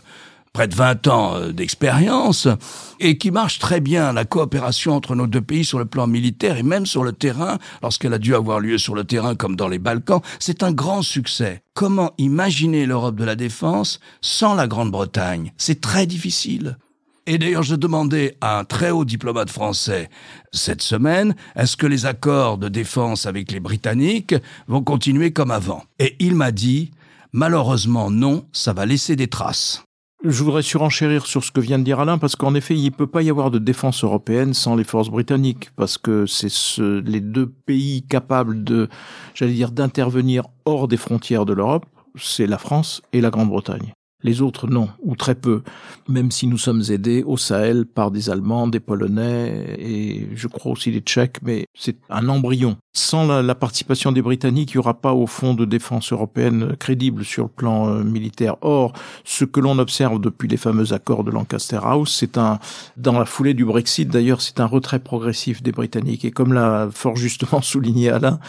près 0.54 0.68
de 0.68 0.76
20 0.76 1.08
ans 1.08 1.36
euh, 1.36 1.52
d'expérience 1.52 2.48
et 3.00 3.18
qui 3.18 3.32
marche 3.32 3.60
très 3.60 3.80
bien 3.80 4.14
la 4.14 4.26
coopération 4.26 4.96
entre 4.96 5.16
nos 5.16 5.28
deux 5.28 5.42
pays 5.42 5.66
sur 5.66 5.80
le 5.80 5.86
plan 5.86 6.08
militaire 6.08 6.58
et 6.58 6.64
même 6.64 6.86
sur 6.86 7.04
le 7.04 7.14
terrain 7.14 7.58
lorsqu'elle 7.82 8.14
a 8.14 8.20
dû 8.20 8.36
avoir 8.36 8.60
lieu 8.60 8.78
sur 8.78 8.96
le 8.96 9.04
terrain 9.04 9.36
comme 9.36 9.56
dans 9.56 9.68
les 9.68 9.80
Balkans, 9.80 10.22
c'est 10.40 10.64
un 10.64 10.72
grand 10.72 11.02
succès. 11.02 11.62
Comment 11.74 12.14
imaginer 12.18 12.86
l'Europe 12.86 13.16
de 13.16 13.26
la 13.26 13.36
défense 13.36 14.00
sans 14.22 14.56
la 14.56 14.68
Grande-Bretagne? 14.68 15.54
C'est 15.58 15.82
très 15.82 16.06
difficile. 16.06 16.78
Et 17.30 17.38
d'ailleurs, 17.38 17.62
je 17.62 17.76
demandais 17.76 18.38
à 18.42 18.58
un 18.58 18.64
très 18.64 18.90
haut 18.90 19.06
diplomate 19.06 19.52
français 19.52 20.10
cette 20.52 20.82
semaine, 20.82 21.36
est-ce 21.56 21.78
que 21.78 21.86
les 21.86 22.08
accords 22.08 22.58
de 22.58 22.70
défense 22.70 23.28
avec 23.28 23.52
les 23.52 23.60
Britanniques 23.60 24.34
vont 24.68 24.82
continuer 24.82 25.32
comme 25.32 25.52
avant? 25.52 25.84
Et 26.00 26.16
il 26.20 26.34
m'a 26.34 26.52
dit, 26.52 26.90
malheureusement 27.32 28.10
non, 28.10 28.48
ça 28.52 28.74
va 28.74 28.88
laisser 28.88 29.16
des 29.16 29.28
traces. 29.28 29.84
Je 30.22 30.44
voudrais 30.44 30.64
surenchérir 30.64 31.26
sur 31.26 31.46
ce 31.46 31.52
que 31.52 31.62
vient 31.62 31.80
de 31.80 31.86
dire 31.86 32.02
Alain, 32.02 32.18
parce 32.18 32.36
qu'en 32.36 32.54
effet, 32.54 32.76
il 32.76 32.84
ne 32.84 32.90
peut 32.90 33.08
pas 33.08 33.22
y 33.22 33.30
avoir 33.30 33.52
de 33.52 33.58
défense 33.58 34.04
européenne 34.04 34.54
sans 34.54 34.76
les 34.76 34.84
forces 34.84 35.10
britanniques, 35.10 35.70
parce 35.78 35.98
que 35.98 36.26
c'est 36.26 36.50
ce, 36.50 37.00
les 37.00 37.22
deux 37.22 37.48
pays 37.48 38.04
capables 38.04 38.66
de, 38.66 38.90
j'allais 39.34 39.54
dire, 39.54 39.72
d'intervenir 39.72 40.44
hors 40.66 40.90
des 40.90 40.98
frontières 40.98 41.46
de 41.46 41.54
l'Europe, 41.54 41.86
c'est 42.18 42.48
la 42.48 42.58
France 42.58 43.02
et 43.14 43.22
la 43.22 43.30
Grande-Bretagne. 43.30 43.94
Les 44.22 44.42
autres, 44.42 44.68
non, 44.68 44.90
ou 45.02 45.16
très 45.16 45.36
peu, 45.36 45.62
même 46.10 46.30
si 46.30 46.46
nous 46.48 46.58
sommes 46.58 46.84
aidés 46.90 47.24
au 47.26 47.38
Sahel 47.38 47.86
par 47.86 48.12
des 48.12 48.30
Allemands, 48.30 48.68
des 48.68 48.82
Polonais 48.82 49.78
et 49.80 50.28
je 50.36 50.48
crois 50.48 50.74
aussi 50.74 50.92
des 50.92 51.00
Tchèques, 51.00 51.38
mais 51.42 51.66
c'est 51.74 51.96
un 52.10 52.28
embryon. 52.28 52.76
Sans 52.92 53.28
la, 53.28 53.56
participation 53.56 54.12
des 54.12 54.22
Britanniques, 54.22 54.72
il 54.74 54.78
n'y 54.78 54.80
aura 54.80 54.96
pas 54.96 55.14
au 55.14 55.26
fond 55.26 55.54
de 55.54 55.64
défense 55.64 56.12
européenne 56.12 56.76
crédible 56.80 57.24
sur 57.24 57.44
le 57.44 57.50
plan 57.50 57.88
euh, 57.88 58.04
militaire. 58.04 58.58
Or, 58.62 58.94
ce 59.24 59.46
que 59.46 59.62
l'on 59.62 59.80
observe 59.80 60.20
depuis 60.20 60.50
les 60.50 60.58
fameux 60.58 60.92
accords 60.92 61.24
de 61.24 61.32
Lancaster 61.32 61.80
House, 61.82 62.14
c'est 62.20 62.38
un, 62.38 62.60
dans 62.98 63.18
la 63.18 63.26
foulée 63.26 63.54
du 63.54 63.64
Brexit 63.64 64.10
d'ailleurs, 64.10 64.42
c'est 64.42 64.60
un 64.60 64.66
retrait 64.66 65.00
progressif 65.00 65.64
des 65.64 65.72
Britanniques. 65.72 66.26
Et 66.26 66.32
comme 66.32 66.52
l'a 66.52 66.90
fort 66.92 67.16
justement 67.16 67.62
souligné 67.62 68.10
Alain, 68.10 68.40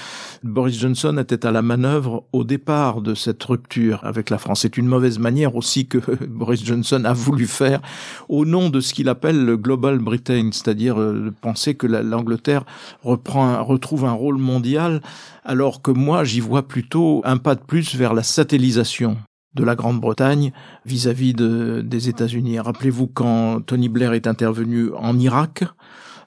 Boris 0.42 0.78
Johnson 0.80 1.16
était 1.18 1.46
à 1.46 1.52
la 1.52 1.62
manœuvre 1.62 2.24
au 2.32 2.42
départ 2.42 3.02
de 3.02 3.14
cette 3.14 3.42
rupture 3.44 4.00
avec 4.04 4.30
la 4.30 4.38
France. 4.38 4.62
C'est 4.62 4.78
une 4.78 4.86
mauvaise 4.86 5.18
manière 5.18 5.54
aussi 5.61 5.87
que 5.87 5.99
Boris 6.26 6.64
Johnson 6.64 7.05
a 7.05 7.12
voulu 7.12 7.47
faire 7.47 7.81
au 8.29 8.45
nom 8.45 8.71
de 8.71 8.81
ce 8.81 8.93
qu'il 8.93 9.09
appelle 9.09 9.45
le 9.45 9.57
Global 9.57 9.99
Britain, 9.99 10.50
c'est-à-dire 10.52 10.99
euh, 10.99 11.33
penser 11.40 11.75
que 11.75 11.87
l'Angleterre 11.87 12.64
retrouve 13.05 14.05
un 14.07 14.12
rôle 14.12 14.38
mondial, 14.38 15.02
alors 15.45 15.83
que 15.83 15.90
moi 15.90 16.25
j'y 16.25 16.40
vois 16.40 16.67
plutôt 16.67 17.20
un 17.25 17.37
pas 17.37 17.55
de 17.55 17.61
plus 17.61 17.94
vers 17.94 18.14
la 18.14 18.23
satellisation 18.23 19.16
de 19.55 19.64
la 19.64 19.75
Grande-Bretagne 19.75 20.53
vis-à-vis 20.87 21.35
des 21.35 22.09
États-Unis. 22.09 22.61
Rappelez-vous 22.61 23.09
quand 23.09 23.61
Tony 23.61 23.88
Blair 23.88 24.12
est 24.12 24.27
intervenu 24.27 24.90
en 24.94 25.18
Irak, 25.18 25.64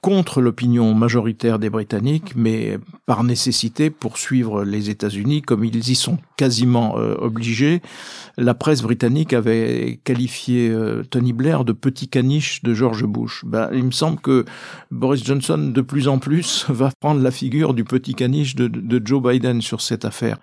contre 0.04 0.42
l'opinion 0.42 0.92
majoritaire 0.92 1.58
des 1.58 1.70
Britanniques, 1.70 2.36
mais 2.36 2.78
par 3.06 3.24
nécessité 3.24 3.88
pour 3.88 4.18
suivre 4.18 4.62
les 4.62 4.90
États-Unis, 4.90 5.40
comme 5.40 5.64
ils 5.64 5.88
y 5.88 5.94
sont 5.94 6.18
quasiment 6.36 6.98
euh, 6.98 7.14
obligés. 7.22 7.80
La 8.36 8.52
presse 8.52 8.82
britannique 8.82 9.32
avait 9.32 9.98
qualifié 10.04 10.68
euh, 10.68 11.04
Tony 11.08 11.32
Blair 11.32 11.64
de 11.64 11.72
petit 11.72 12.08
caniche 12.08 12.62
de 12.62 12.74
George 12.74 13.06
Bush. 13.06 13.46
Ben, 13.46 13.70
il 13.72 13.82
me 13.82 13.92
semble 13.92 14.20
que 14.20 14.44
Boris 14.90 15.24
Johnson, 15.24 15.72
de 15.74 15.80
plus 15.80 16.06
en 16.06 16.18
plus, 16.18 16.66
va 16.68 16.90
prendre 17.00 17.22
la 17.22 17.30
figure 17.30 17.72
du 17.72 17.84
petit 17.84 18.14
caniche 18.14 18.56
de, 18.56 18.68
de 18.68 19.00
Joe 19.02 19.22
Biden 19.22 19.62
sur 19.62 19.80
cette 19.80 20.04
affaire. 20.04 20.36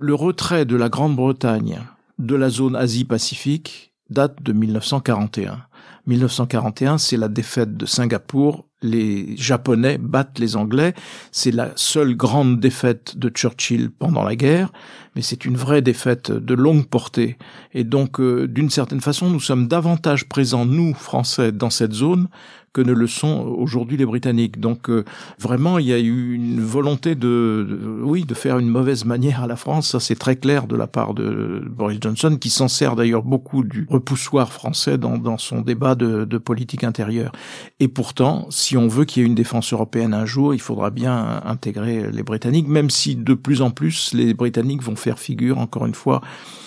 Le 0.00 0.14
retrait 0.14 0.64
de 0.64 0.74
la 0.74 0.88
Grande-Bretagne 0.88 1.80
de 2.18 2.34
la 2.34 2.48
zone 2.48 2.74
Asie-Pacifique 2.74 3.92
date 4.08 4.42
de 4.42 4.54
1941. 4.54 5.58
1941, 6.06 6.98
c'est 6.98 7.16
la 7.16 7.28
défaite 7.28 7.76
de 7.76 7.86
Singapour 7.86 8.66
les 8.82 9.36
Japonais 9.36 9.98
battent 9.98 10.38
les 10.38 10.56
Anglais. 10.56 10.94
C'est 11.32 11.50
la 11.50 11.70
seule 11.76 12.14
grande 12.14 12.60
défaite 12.60 13.16
de 13.16 13.28
Churchill 13.28 13.90
pendant 13.90 14.22
la 14.22 14.36
guerre, 14.36 14.72
mais 15.14 15.22
c'est 15.22 15.44
une 15.44 15.56
vraie 15.56 15.82
défaite 15.82 16.30
de 16.30 16.54
longue 16.54 16.86
portée. 16.86 17.36
Et 17.72 17.84
donc, 17.84 18.20
euh, 18.20 18.46
d'une 18.46 18.70
certaine 18.70 19.00
façon, 19.00 19.30
nous 19.30 19.40
sommes 19.40 19.66
davantage 19.66 20.28
présents, 20.28 20.66
nous, 20.66 20.94
Français, 20.94 21.52
dans 21.52 21.70
cette 21.70 21.92
zone 21.92 22.28
que 22.76 22.82
ne 22.82 22.92
le 22.92 23.06
sont 23.06 23.54
aujourd'hui 23.56 23.96
les 23.96 24.04
Britanniques. 24.04 24.60
Donc 24.60 24.90
euh, 24.90 25.02
vraiment, 25.38 25.78
il 25.78 25.86
y 25.86 25.94
a 25.94 25.98
eu 25.98 26.34
une 26.34 26.60
volonté 26.60 27.14
de, 27.14 28.02
oui, 28.02 28.26
de 28.26 28.34
faire 28.34 28.58
une 28.58 28.68
mauvaise 28.68 29.06
manière 29.06 29.42
à 29.42 29.46
la 29.46 29.56
France. 29.56 29.92
Ça, 29.92 29.98
c'est 29.98 30.16
très 30.16 30.36
clair 30.36 30.66
de 30.66 30.76
la 30.76 30.86
part 30.86 31.14
de 31.14 31.64
Boris 31.66 31.98
Johnson, 32.02 32.36
qui 32.38 32.50
s'en 32.50 32.68
sert 32.68 32.94
d'ailleurs 32.94 33.22
beaucoup 33.22 33.64
du 33.64 33.86
repoussoir 33.88 34.52
français 34.52 34.98
dans, 34.98 35.16
dans 35.16 35.38
son 35.38 35.62
débat 35.62 35.94
de, 35.94 36.26
de 36.26 36.38
politique 36.38 36.84
intérieure. 36.84 37.32
Et 37.80 37.88
pourtant, 37.88 38.46
si 38.50 38.76
on 38.76 38.88
veut 38.88 39.06
qu'il 39.06 39.22
y 39.22 39.24
ait 39.24 39.28
une 39.28 39.34
défense 39.34 39.72
européenne 39.72 40.12
un 40.12 40.26
jour, 40.26 40.52
il 40.52 40.60
faudra 40.60 40.90
bien 40.90 41.40
intégrer 41.46 42.12
les 42.12 42.22
Britanniques, 42.22 42.68
même 42.68 42.90
si 42.90 43.16
de 43.16 43.32
plus 43.32 43.62
en 43.62 43.70
plus 43.70 44.12
les 44.12 44.34
Britanniques 44.34 44.82
vont 44.82 44.96
faire 44.96 45.18
figure, 45.18 45.56
encore 45.58 45.86
une 45.86 45.94
fois, 45.94 46.20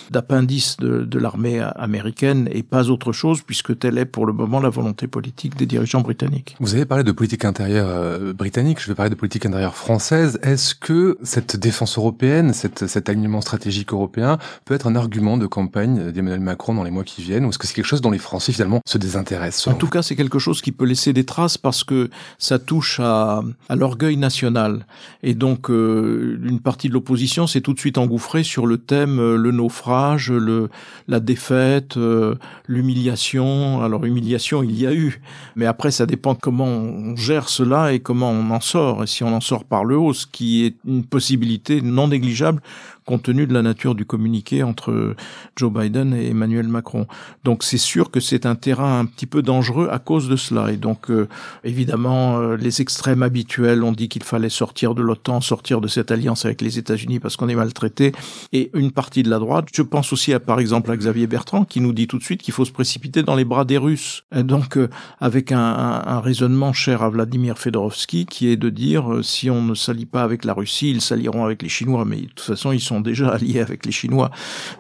d'appendice 0.09 0.77
de, 0.77 1.03
de 1.03 1.19
l'armée 1.19 1.59
américaine 1.75 2.49
et 2.51 2.63
pas 2.63 2.89
autre 2.89 3.11
chose, 3.11 3.41
puisque 3.43 3.77
telle 3.77 3.99
est 3.99 4.05
pour 4.05 4.25
le 4.25 4.33
moment 4.33 4.59
la 4.59 4.69
volonté 4.69 5.07
politique 5.07 5.55
des 5.55 5.67
dirigeants 5.67 5.98
britanniques. 6.01 6.55
Vous 6.59 6.75
avez 6.75 6.85
parlé 6.85 7.03
de 7.03 7.11
politique 7.11 7.45
intérieure 7.45 7.87
euh, 7.89 8.33
britannique, 8.33 8.81
je 8.81 8.87
vais 8.87 8.95
parler 8.95 9.09
de 9.09 9.15
politique 9.15 9.45
intérieure 9.45 9.75
française. 9.75 10.39
Est-ce 10.43 10.75
que 10.75 11.17
cette 11.23 11.55
défense 11.55 11.97
européenne, 11.97 12.53
cette, 12.53 12.87
cet 12.87 13.09
alignement 13.09 13.41
stratégique 13.41 13.93
européen 13.93 14.37
peut 14.65 14.73
être 14.73 14.87
un 14.87 14.95
argument 14.95 15.37
de 15.37 15.47
campagne 15.47 16.11
d'Emmanuel 16.11 16.41
Macron 16.41 16.73
dans 16.73 16.83
les 16.83 16.91
mois 16.91 17.03
qui 17.03 17.21
viennent, 17.21 17.45
ou 17.45 17.49
est-ce 17.49 17.57
que 17.57 17.67
c'est 17.67 17.73
quelque 17.73 17.85
chose 17.85 18.01
dont 18.01 18.11
les 18.11 18.19
Français 18.19 18.51
finalement 18.51 18.81
se 18.85 18.97
désintéressent 18.97 19.67
En 19.67 19.77
tout 19.77 19.89
cas, 19.89 20.01
c'est 20.01 20.15
quelque 20.15 20.39
chose 20.39 20.61
qui 20.61 20.71
peut 20.71 20.85
laisser 20.85 21.13
des 21.13 21.25
traces 21.25 21.57
parce 21.57 21.83
que 21.83 22.09
ça 22.37 22.59
touche 22.59 22.99
à, 22.99 23.43
à 23.69 23.75
l'orgueil 23.75 24.17
national. 24.17 24.85
Et 25.23 25.33
donc, 25.33 25.69
euh, 25.69 26.39
une 26.43 26.59
partie 26.59 26.89
de 26.89 26.93
l'opposition 26.93 27.47
s'est 27.47 27.61
tout 27.61 27.73
de 27.73 27.79
suite 27.79 27.97
engouffrée 27.97 28.43
sur 28.43 28.67
le 28.67 28.77
thème 28.77 29.19
euh, 29.19 29.37
le 29.37 29.51
naufrage 29.51 30.31
le, 30.31 30.69
la 31.07 31.19
défaite, 31.19 31.97
euh, 31.97 32.35
l'humiliation. 32.67 33.81
Alors 33.81 34.05
humiliation, 34.05 34.63
il 34.63 34.79
y 34.79 34.85
a 34.85 34.93
eu, 34.93 35.21
mais 35.55 35.65
après 35.65 35.78
ça 35.89 36.05
dépend 36.05 36.35
comment 36.35 36.65
on 36.65 37.15
gère 37.15 37.47
cela 37.47 37.93
et 37.93 37.99
comment 37.99 38.29
on 38.31 38.51
en 38.51 38.59
sort. 38.59 39.03
Et 39.03 39.07
si 39.07 39.23
on 39.23 39.33
en 39.33 39.39
sort 39.39 39.63
par 39.63 39.85
le 39.85 39.97
haut, 39.97 40.13
ce 40.13 40.27
qui 40.27 40.65
est 40.65 40.75
une 40.85 41.05
possibilité 41.05 41.81
non 41.81 42.09
négligeable 42.09 42.61
compte 43.09 43.23
tenu 43.23 43.47
de 43.47 43.53
la 43.55 43.63
nature 43.63 43.95
du 43.95 44.05
communiqué 44.05 44.61
entre 44.61 45.15
Joe 45.55 45.73
Biden 45.73 46.13
et 46.13 46.27
Emmanuel 46.27 46.67
Macron. 46.67 47.07
Donc 47.43 47.63
c'est 47.63 47.79
sûr 47.79 48.11
que 48.11 48.19
c'est 48.19 48.45
un 48.45 48.53
terrain 48.53 48.99
un 48.99 49.05
petit 49.05 49.25
peu 49.25 49.41
dangereux 49.41 49.89
à 49.91 49.97
cause 49.97 50.29
de 50.29 50.35
cela. 50.35 50.71
Et 50.71 50.77
donc 50.77 51.09
euh, 51.09 51.27
évidemment, 51.63 52.37
euh, 52.37 52.55
les 52.55 52.81
extrêmes 52.81 53.23
habituels 53.23 53.83
ont 53.83 53.93
dit 53.93 54.09
qu'il 54.09 54.21
fallait 54.21 54.49
sortir 54.49 54.93
de 54.93 55.01
l'OTAN, 55.01 55.41
sortir 55.41 55.81
de 55.81 55.87
cette 55.87 56.11
alliance 56.11 56.45
avec 56.45 56.61
les 56.61 56.77
États-Unis 56.77 57.19
parce 57.19 57.35
qu'on 57.35 57.49
est 57.49 57.55
maltraité. 57.55 58.11
Et 58.53 58.69
une 58.75 58.91
partie 58.91 59.23
de 59.23 59.29
la 59.31 59.39
droite, 59.39 59.69
je 59.73 59.81
pense 59.81 60.13
aussi 60.13 60.31
à 60.31 60.39
par 60.39 60.59
exemple 60.59 60.91
à 60.91 60.95
Xavier 60.95 61.25
Bertrand 61.25 61.65
qui 61.65 61.81
nous 61.81 61.93
dit 61.93 62.05
tout 62.05 62.19
de 62.19 62.23
suite 62.23 62.43
qu'il 62.43 62.53
faut 62.53 62.65
se 62.65 62.71
précipiter 62.71 63.23
dans 63.23 63.35
les 63.35 63.45
bras 63.45 63.65
des 63.65 63.79
Russes. 63.79 64.23
Donc 64.35 64.77
euh, 64.77 64.87
avec 65.19 65.51
un, 65.51 65.57
un, 65.57 66.05
un, 66.05 66.19
raisonnement 66.19 66.73
cher 66.73 67.01
à 67.01 67.09
Vladimir 67.09 67.57
Fedorovski 67.57 68.27
qui 68.27 68.49
est 68.49 68.57
de 68.57 68.69
dire 68.69 69.21
si 69.23 69.49
on 69.49 69.63
ne 69.63 69.73
s'allie 69.73 70.05
pas 70.05 70.21
avec 70.21 70.45
la 70.45 70.53
Russie, 70.53 70.91
ils 70.91 71.01
s'allieront 71.01 71.43
avec 71.43 71.63
les 71.63 71.69
Chinois. 71.69 72.05
Mais 72.05 72.17
de 72.17 72.27
toute 72.27 72.41
façon, 72.41 72.71
ils 72.71 72.79
sont 72.79 72.98
déjà 73.01 73.29
alliés 73.29 73.59
avec 73.59 73.85
les 73.85 73.91
Chinois. 73.91 74.31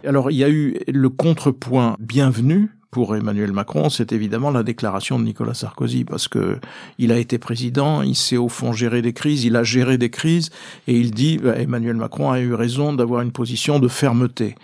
Alors 0.05 0.31
il 0.31 0.37
y 0.37 0.43
a 0.43 0.49
eu 0.49 0.77
le 0.87 1.09
contrepoint 1.09 1.95
bienvenu 1.99 2.69
pour 2.91 3.15
Emmanuel 3.15 3.51
Macron, 3.51 3.89
c'est 3.89 4.13
évidemment 4.13 4.49
la 4.49 4.63
déclaration 4.63 5.19
de 5.19 5.23
Nicolas 5.23 5.53
Sarkozy, 5.53 6.05
parce 6.05 6.27
que 6.27 6.57
il 6.97 7.11
a 7.11 7.19
été 7.19 7.37
président, 7.37 8.01
il 8.01 8.15
sait 8.15 8.37
au 8.37 8.49
fond 8.49 8.73
gérer 8.73 9.03
des 9.03 9.13
crises, 9.13 9.43
il 9.43 9.55
a 9.55 9.63
géré 9.63 9.99
des 9.99 10.09
crises, 10.09 10.49
et 10.87 10.97
il 10.97 11.11
dit 11.11 11.37
bah, 11.37 11.55
Emmanuel 11.55 11.97
Macron 11.97 12.31
a 12.31 12.39
eu 12.39 12.53
raison 12.53 12.93
d'avoir 12.93 13.21
une 13.21 13.31
position 13.31 13.79
de 13.79 13.87
fermeté. 13.87 14.55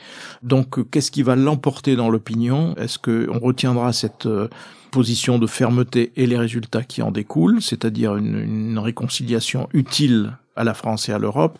Donc, 0.42 0.90
qu'est-ce 0.90 1.12
qui 1.12 1.22
va 1.22 1.36
l'emporter 1.36 1.96
dans 1.96 2.10
l'opinion? 2.10 2.74
Est-ce 2.78 2.98
qu'on 2.98 3.38
retiendra 3.38 3.94
cette 3.94 4.26
euh, 4.26 4.48
position 4.90 5.38
de 5.38 5.46
fermeté 5.46 6.12
et 6.16 6.26
les 6.26 6.38
résultats 6.38 6.84
qui 6.84 7.04
en 7.04 7.12
découlent, 7.12 7.62
c'est-à-dire 7.62 8.16
une, 8.16 8.40
une 8.40 8.80
réconciliation 8.80 9.70
utile 9.74 10.36
à 10.56 10.64
la 10.64 10.74
France 10.74 11.10
et 11.10 11.12
à 11.12 11.20
l'Europe, 11.20 11.60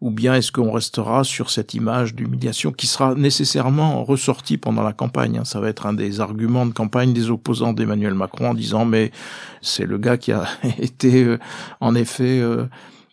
ou 0.00 0.10
bien 0.10 0.34
est-ce 0.34 0.50
qu'on 0.50 0.72
restera 0.72 1.24
sur 1.24 1.50
cette 1.50 1.74
image 1.74 2.14
d'humiliation 2.14 2.72
qui 2.72 2.86
sera 2.86 3.14
nécessairement 3.14 4.02
ressortie 4.04 4.56
pendant 4.56 4.82
la 4.82 4.92
campagne 4.92 5.40
Ça 5.44 5.60
va 5.60 5.68
être 5.68 5.86
un 5.86 5.92
des 5.92 6.20
arguments 6.20 6.66
de 6.66 6.72
campagne 6.72 7.12
des 7.12 7.30
opposants 7.30 7.72
d'Emmanuel 7.72 8.14
Macron 8.14 8.50
en 8.50 8.54
disant 8.54 8.84
mais 8.84 9.10
c'est 9.60 9.86
le 9.86 9.98
gars 9.98 10.16
qui 10.16 10.32
a 10.32 10.46
été 10.78 11.24
euh, 11.24 11.38
en 11.80 11.94
effet 11.94 12.40
euh, 12.40 12.64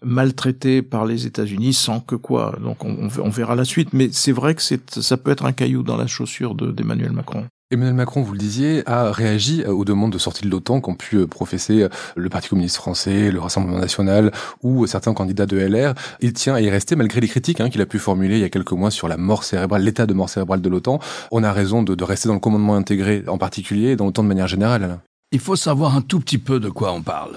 maltraité 0.01 0.81
par 0.81 1.05
les 1.05 1.25
États-Unis 1.25 1.73
sans 1.73 1.99
que 1.99 2.15
quoi. 2.15 2.57
Donc 2.61 2.85
on, 2.85 3.09
on, 3.19 3.29
verra 3.29 3.55
la 3.55 3.65
suite, 3.65 3.93
mais 3.93 4.09
c'est 4.11 4.31
vrai 4.31 4.55
que 4.55 4.61
ça 4.61 5.17
peut 5.17 5.31
être 5.31 5.45
un 5.45 5.53
caillou 5.53 5.83
dans 5.83 5.97
la 5.97 6.07
chaussure 6.07 6.55
d'Emmanuel 6.55 7.11
Macron. 7.11 7.47
Emmanuel 7.69 7.95
Macron, 7.95 8.21
vous 8.21 8.31
le 8.31 8.39
disiez, 8.39 8.81
a 8.85 9.11
réagi 9.11 9.65
aux 9.65 9.83
demandes 9.83 10.13
de 10.13 10.17
sortie 10.17 10.45
de 10.45 10.49
l'OTAN 10.49 10.79
qu'ont 10.79 10.95
pu 10.95 11.17
euh, 11.17 11.27
professer 11.27 11.83
euh, 11.83 11.89
le 12.15 12.29
Parti 12.29 12.47
communiste 12.47 12.77
français, 12.77 13.29
le 13.29 13.41
Rassemblement 13.41 13.79
national 13.79 14.31
ou 14.63 14.87
certains 14.87 15.13
candidats 15.13 15.45
de 15.45 15.57
LR. 15.57 15.93
Il 16.21 16.31
tient 16.31 16.55
à 16.55 16.61
y 16.61 16.69
rester 16.69 16.95
malgré 16.95 17.19
les 17.19 17.27
critiques 17.27 17.59
hein, 17.59 17.69
qu'il 17.69 17.81
a 17.81 17.85
pu 17.85 17.99
formuler 17.99 18.37
il 18.37 18.41
y 18.41 18.45
a 18.45 18.49
quelques 18.49 18.71
mois 18.71 18.89
sur 18.89 19.09
la 19.09 19.17
mort 19.17 19.43
cérébrale, 19.43 19.83
l'état 19.83 20.05
de 20.05 20.13
mort 20.13 20.29
cérébrale 20.29 20.61
de 20.61 20.69
l'OTAN. 20.69 20.99
On 21.29 21.43
a 21.43 21.51
raison 21.51 21.83
de, 21.83 21.93
de, 21.93 22.03
rester 22.05 22.29
dans 22.29 22.35
le 22.35 22.39
commandement 22.39 22.77
intégré 22.77 23.25
en 23.27 23.37
particulier 23.37 23.89
et 23.89 23.95
dans 23.97 24.05
l'OTAN 24.05 24.23
de 24.23 24.29
manière 24.29 24.47
générale. 24.47 25.01
Il 25.33 25.41
faut 25.41 25.57
savoir 25.57 25.93
un 25.97 26.01
tout 26.01 26.21
petit 26.21 26.37
peu 26.37 26.61
de 26.61 26.69
quoi 26.69 26.93
on 26.93 27.01
parle. 27.01 27.35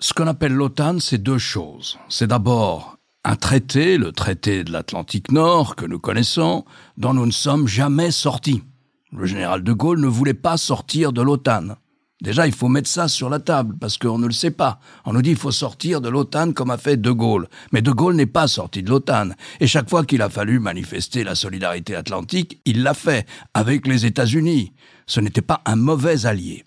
Ce 0.00 0.12
qu'on 0.12 0.26
appelle 0.26 0.52
l'OTAN, 0.52 0.98
c'est 0.98 1.18
deux 1.18 1.38
choses. 1.38 1.96
C'est 2.08 2.26
d'abord 2.26 2.96
un 3.22 3.36
traité, 3.36 3.98
le 3.98 4.10
traité 4.10 4.64
de 4.64 4.72
l'Atlantique 4.72 5.30
Nord 5.30 5.76
que 5.76 5.86
nous 5.86 6.00
connaissons, 6.00 6.64
dont 6.96 7.14
nous 7.14 7.26
ne 7.26 7.30
sommes 7.30 7.68
jamais 7.68 8.10
sortis. 8.10 8.64
Le 9.12 9.26
général 9.26 9.64
de 9.64 9.72
Gaulle 9.72 10.00
ne 10.00 10.06
voulait 10.06 10.34
pas 10.34 10.56
sortir 10.56 11.12
de 11.12 11.20
l'OTAN. 11.20 11.76
Déjà, 12.22 12.46
il 12.46 12.52
faut 12.52 12.68
mettre 12.68 12.88
ça 12.88 13.08
sur 13.08 13.30
la 13.30 13.40
table, 13.40 13.76
parce 13.80 13.96
qu'on 13.96 14.18
ne 14.18 14.26
le 14.26 14.32
sait 14.32 14.50
pas. 14.50 14.78
On 15.06 15.14
nous 15.14 15.22
dit 15.22 15.30
qu'il 15.30 15.38
faut 15.38 15.50
sortir 15.50 16.00
de 16.00 16.08
l'OTAN 16.08 16.52
comme 16.52 16.70
a 16.70 16.76
fait 16.76 16.96
De 16.96 17.10
Gaulle. 17.10 17.48
Mais 17.72 17.82
De 17.82 17.90
Gaulle 17.90 18.14
n'est 18.14 18.26
pas 18.26 18.46
sorti 18.46 18.82
de 18.82 18.90
l'OTAN. 18.90 19.30
Et 19.58 19.66
chaque 19.66 19.88
fois 19.88 20.04
qu'il 20.04 20.22
a 20.22 20.28
fallu 20.28 20.60
manifester 20.60 21.24
la 21.24 21.34
solidarité 21.34 21.96
atlantique, 21.96 22.60
il 22.66 22.82
l'a 22.82 22.94
fait, 22.94 23.26
avec 23.54 23.86
les 23.86 24.06
États-Unis. 24.06 24.74
Ce 25.06 25.18
n'était 25.18 25.40
pas 25.40 25.62
un 25.64 25.76
mauvais 25.76 26.26
allié. 26.26 26.64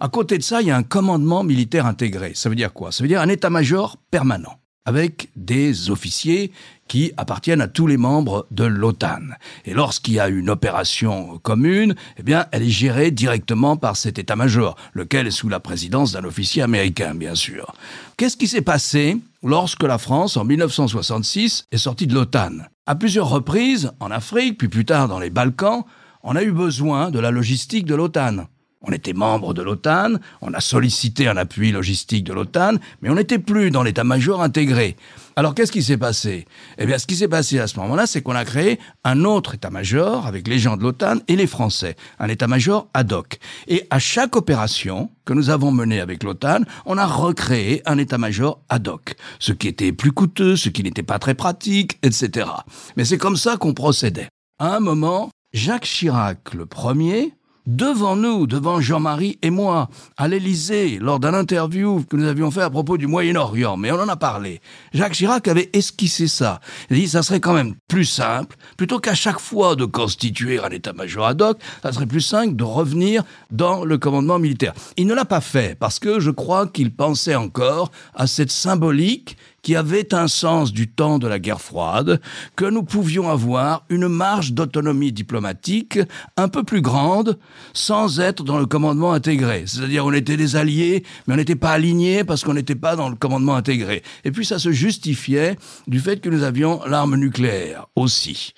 À 0.00 0.08
côté 0.08 0.38
de 0.38 0.42
ça, 0.42 0.62
il 0.62 0.68
y 0.68 0.70
a 0.70 0.76
un 0.76 0.82
commandement 0.82 1.44
militaire 1.44 1.86
intégré. 1.86 2.32
Ça 2.34 2.48
veut 2.48 2.54
dire 2.54 2.72
quoi? 2.72 2.92
Ça 2.92 3.02
veut 3.02 3.08
dire 3.08 3.20
un 3.20 3.28
état-major 3.28 3.98
permanent 4.10 4.58
avec 4.84 5.30
des 5.36 5.90
officiers 5.90 6.52
qui 6.92 7.10
appartiennent 7.16 7.62
à 7.62 7.68
tous 7.68 7.86
les 7.86 7.96
membres 7.96 8.46
de 8.50 8.64
l'OTAN. 8.64 9.22
Et 9.64 9.72
lorsqu'il 9.72 10.12
y 10.12 10.20
a 10.20 10.28
une 10.28 10.50
opération 10.50 11.38
commune, 11.38 11.94
eh 12.18 12.22
bien, 12.22 12.44
elle 12.52 12.64
est 12.64 12.68
gérée 12.68 13.10
directement 13.10 13.78
par 13.78 13.96
cet 13.96 14.18
état-major, 14.18 14.76
lequel 14.92 15.26
est 15.26 15.30
sous 15.30 15.48
la 15.48 15.58
présidence 15.58 16.12
d'un 16.12 16.24
officier 16.24 16.60
américain, 16.60 17.14
bien 17.14 17.34
sûr. 17.34 17.74
Qu'est-ce 18.18 18.36
qui 18.36 18.46
s'est 18.46 18.60
passé 18.60 19.16
lorsque 19.42 19.84
la 19.84 19.96
France, 19.96 20.36
en 20.36 20.44
1966, 20.44 21.64
est 21.72 21.78
sortie 21.78 22.06
de 22.06 22.12
l'OTAN? 22.12 22.58
À 22.84 22.94
plusieurs 22.94 23.30
reprises, 23.30 23.92
en 23.98 24.10
Afrique, 24.10 24.58
puis 24.58 24.68
plus 24.68 24.84
tard 24.84 25.08
dans 25.08 25.18
les 25.18 25.30
Balkans, 25.30 25.84
on 26.22 26.36
a 26.36 26.42
eu 26.42 26.52
besoin 26.52 27.10
de 27.10 27.20
la 27.20 27.30
logistique 27.30 27.86
de 27.86 27.94
l'OTAN. 27.94 28.44
On 28.82 28.92
était 28.92 29.14
membre 29.14 29.54
de 29.54 29.62
l'OTAN, 29.62 30.16
on 30.42 30.52
a 30.52 30.60
sollicité 30.60 31.26
un 31.26 31.38
appui 31.38 31.72
logistique 31.72 32.24
de 32.24 32.34
l'OTAN, 32.34 32.74
mais 33.00 33.08
on 33.08 33.14
n'était 33.14 33.38
plus 33.38 33.70
dans 33.70 33.82
l'état-major 33.82 34.42
intégré. 34.42 34.96
Alors 35.34 35.54
qu'est-ce 35.54 35.72
qui 35.72 35.82
s'est 35.82 35.96
passé? 35.96 36.46
Eh 36.76 36.84
bien, 36.84 36.98
ce 36.98 37.06
qui 37.06 37.16
s'est 37.16 37.28
passé 37.28 37.58
à 37.58 37.66
ce 37.66 37.78
moment-là, 37.80 38.06
c'est 38.06 38.20
qu'on 38.20 38.34
a 38.34 38.44
créé 38.44 38.78
un 39.02 39.24
autre 39.24 39.54
état-major 39.54 40.26
avec 40.26 40.46
les 40.46 40.58
gens 40.58 40.76
de 40.76 40.82
l'OTAN 40.82 41.16
et 41.26 41.36
les 41.36 41.46
Français, 41.46 41.96
un 42.18 42.28
état-major 42.28 42.88
ad 42.92 43.12
hoc. 43.12 43.38
Et 43.66 43.86
à 43.88 43.98
chaque 43.98 44.36
opération 44.36 45.10
que 45.24 45.32
nous 45.32 45.48
avons 45.48 45.72
menée 45.72 46.00
avec 46.00 46.22
l'OTAN, 46.22 46.60
on 46.84 46.98
a 46.98 47.06
recréé 47.06 47.80
un 47.86 47.96
état-major 47.96 48.60
ad 48.68 48.86
hoc, 48.88 49.14
ce 49.38 49.52
qui 49.52 49.68
était 49.68 49.92
plus 49.92 50.12
coûteux, 50.12 50.54
ce 50.56 50.68
qui 50.68 50.82
n'était 50.82 51.02
pas 51.02 51.18
très 51.18 51.34
pratique, 51.34 51.98
etc. 52.02 52.50
Mais 52.96 53.06
c'est 53.06 53.18
comme 53.18 53.36
ça 53.36 53.56
qu'on 53.56 53.72
procédait. 53.72 54.28
À 54.58 54.76
un 54.76 54.80
moment, 54.80 55.30
Jacques 55.54 55.84
Chirac, 55.84 56.52
le 56.52 56.66
premier, 56.66 57.32
devant 57.66 58.16
nous, 58.16 58.46
devant 58.46 58.80
Jean-Marie 58.80 59.38
et 59.42 59.50
moi, 59.50 59.88
à 60.16 60.28
l'Élysée, 60.28 60.98
lors 61.00 61.20
d'un 61.20 61.34
interview 61.34 62.04
que 62.08 62.16
nous 62.16 62.26
avions 62.26 62.50
fait 62.50 62.62
à 62.62 62.70
propos 62.70 62.96
du 62.98 63.06
Moyen-Orient, 63.06 63.76
mais 63.76 63.92
on 63.92 64.00
en 64.00 64.08
a 64.08 64.16
parlé. 64.16 64.60
Jacques 64.92 65.14
Chirac 65.14 65.46
avait 65.48 65.70
esquissé 65.72 66.26
ça. 66.26 66.60
Il 66.90 66.96
dit, 66.96 67.08
ça 67.08 67.22
serait 67.22 67.40
quand 67.40 67.54
même 67.54 67.74
plus 67.88 68.04
simple, 68.04 68.56
plutôt 68.76 68.98
qu'à 68.98 69.14
chaque 69.14 69.38
fois 69.38 69.76
de 69.76 69.84
constituer 69.84 70.58
un 70.58 70.70
état-major 70.70 71.26
ad 71.26 71.42
hoc, 71.42 71.58
ça 71.82 71.92
serait 71.92 72.06
plus 72.06 72.20
simple 72.20 72.56
de 72.56 72.64
revenir 72.64 73.22
dans 73.50 73.84
le 73.84 73.98
commandement 73.98 74.38
militaire. 74.38 74.74
Il 74.96 75.06
ne 75.06 75.14
l'a 75.14 75.24
pas 75.24 75.40
fait, 75.40 75.78
parce 75.78 75.98
que 75.98 76.20
je 76.20 76.30
crois 76.30 76.66
qu'il 76.66 76.94
pensait 76.94 77.36
encore 77.36 77.90
à 78.14 78.26
cette 78.26 78.50
symbolique 78.50 79.36
qui 79.62 79.76
avait 79.76 80.12
un 80.12 80.28
sens 80.28 80.72
du 80.72 80.88
temps 80.88 81.18
de 81.18 81.28
la 81.28 81.38
guerre 81.38 81.60
froide, 81.60 82.20
que 82.56 82.64
nous 82.64 82.82
pouvions 82.82 83.30
avoir 83.30 83.84
une 83.88 84.08
marge 84.08 84.52
d'autonomie 84.52 85.12
diplomatique 85.12 85.98
un 86.36 86.48
peu 86.48 86.64
plus 86.64 86.82
grande 86.82 87.38
sans 87.72 88.20
être 88.20 88.42
dans 88.42 88.58
le 88.58 88.66
commandement 88.66 89.12
intégré. 89.12 89.64
C'est-à-dire 89.66 90.04
on 90.04 90.12
était 90.12 90.36
des 90.36 90.56
alliés, 90.56 91.04
mais 91.26 91.34
on 91.34 91.36
n'était 91.36 91.56
pas 91.56 91.70
alignés 91.70 92.24
parce 92.24 92.42
qu'on 92.44 92.54
n'était 92.54 92.74
pas 92.74 92.96
dans 92.96 93.08
le 93.08 93.16
commandement 93.16 93.54
intégré. 93.54 94.02
Et 94.24 94.32
puis 94.32 94.44
ça 94.44 94.58
se 94.58 94.72
justifiait 94.72 95.56
du 95.86 96.00
fait 96.00 96.20
que 96.20 96.28
nous 96.28 96.42
avions 96.42 96.80
l'arme 96.86 97.16
nucléaire 97.16 97.86
aussi. 97.94 98.54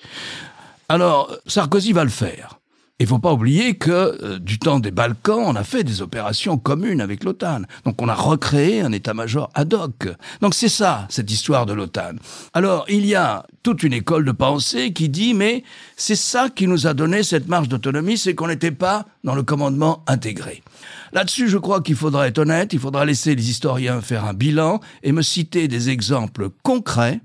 Alors 0.89 1.35
Sarkozy 1.47 1.93
va 1.93 2.03
le 2.03 2.09
faire. 2.09 2.59
Il 2.97 3.07
faut 3.07 3.19
pas 3.19 3.33
oublier 3.33 3.73
que 3.73 3.91
euh, 3.91 4.39
du 4.39 4.57
temps 4.57 4.79
des 4.79 4.91
Balkans, 4.91 5.43
on 5.45 5.57
a 5.57 5.65
fait 5.65 5.83
des 5.83 6.01
opérations 6.01 6.57
communes 6.57 7.01
avec 7.01 7.25
l'OTAN. 7.25 7.63
Donc 7.83 8.01
on 8.01 8.07
a 8.07 8.13
recréé 8.13 8.79
un 8.79 8.93
état-major 8.93 9.49
ad 9.53 9.73
hoc. 9.73 10.07
Donc 10.39 10.53
c'est 10.53 10.69
ça, 10.69 11.05
cette 11.09 11.29
histoire 11.29 11.65
de 11.65 11.73
l'OTAN. 11.73 12.13
Alors 12.53 12.85
il 12.87 13.05
y 13.05 13.13
a 13.13 13.45
toute 13.63 13.83
une 13.83 13.91
école 13.91 14.23
de 14.23 14.31
pensée 14.31 14.93
qui 14.93 15.09
dit 15.09 15.33
mais 15.33 15.65
c'est 15.97 16.15
ça 16.15 16.47
qui 16.47 16.67
nous 16.67 16.87
a 16.87 16.93
donné 16.93 17.23
cette 17.23 17.49
marge 17.49 17.67
d'autonomie, 17.67 18.17
c'est 18.17 18.33
qu'on 18.33 18.47
n'était 18.47 18.71
pas 18.71 19.05
dans 19.25 19.35
le 19.35 19.43
commandement 19.43 20.05
intégré. 20.07 20.63
Là-dessus, 21.11 21.49
je 21.49 21.57
crois 21.57 21.81
qu'il 21.81 21.95
faudra 21.95 22.29
être 22.29 22.37
honnête, 22.37 22.71
il 22.71 22.79
faudra 22.79 23.03
laisser 23.03 23.35
les 23.35 23.49
historiens 23.49 23.99
faire 23.99 24.23
un 24.23 24.33
bilan 24.33 24.79
et 25.03 25.11
me 25.11 25.21
citer 25.21 25.67
des 25.67 25.89
exemples 25.89 26.47
concrets 26.63 27.19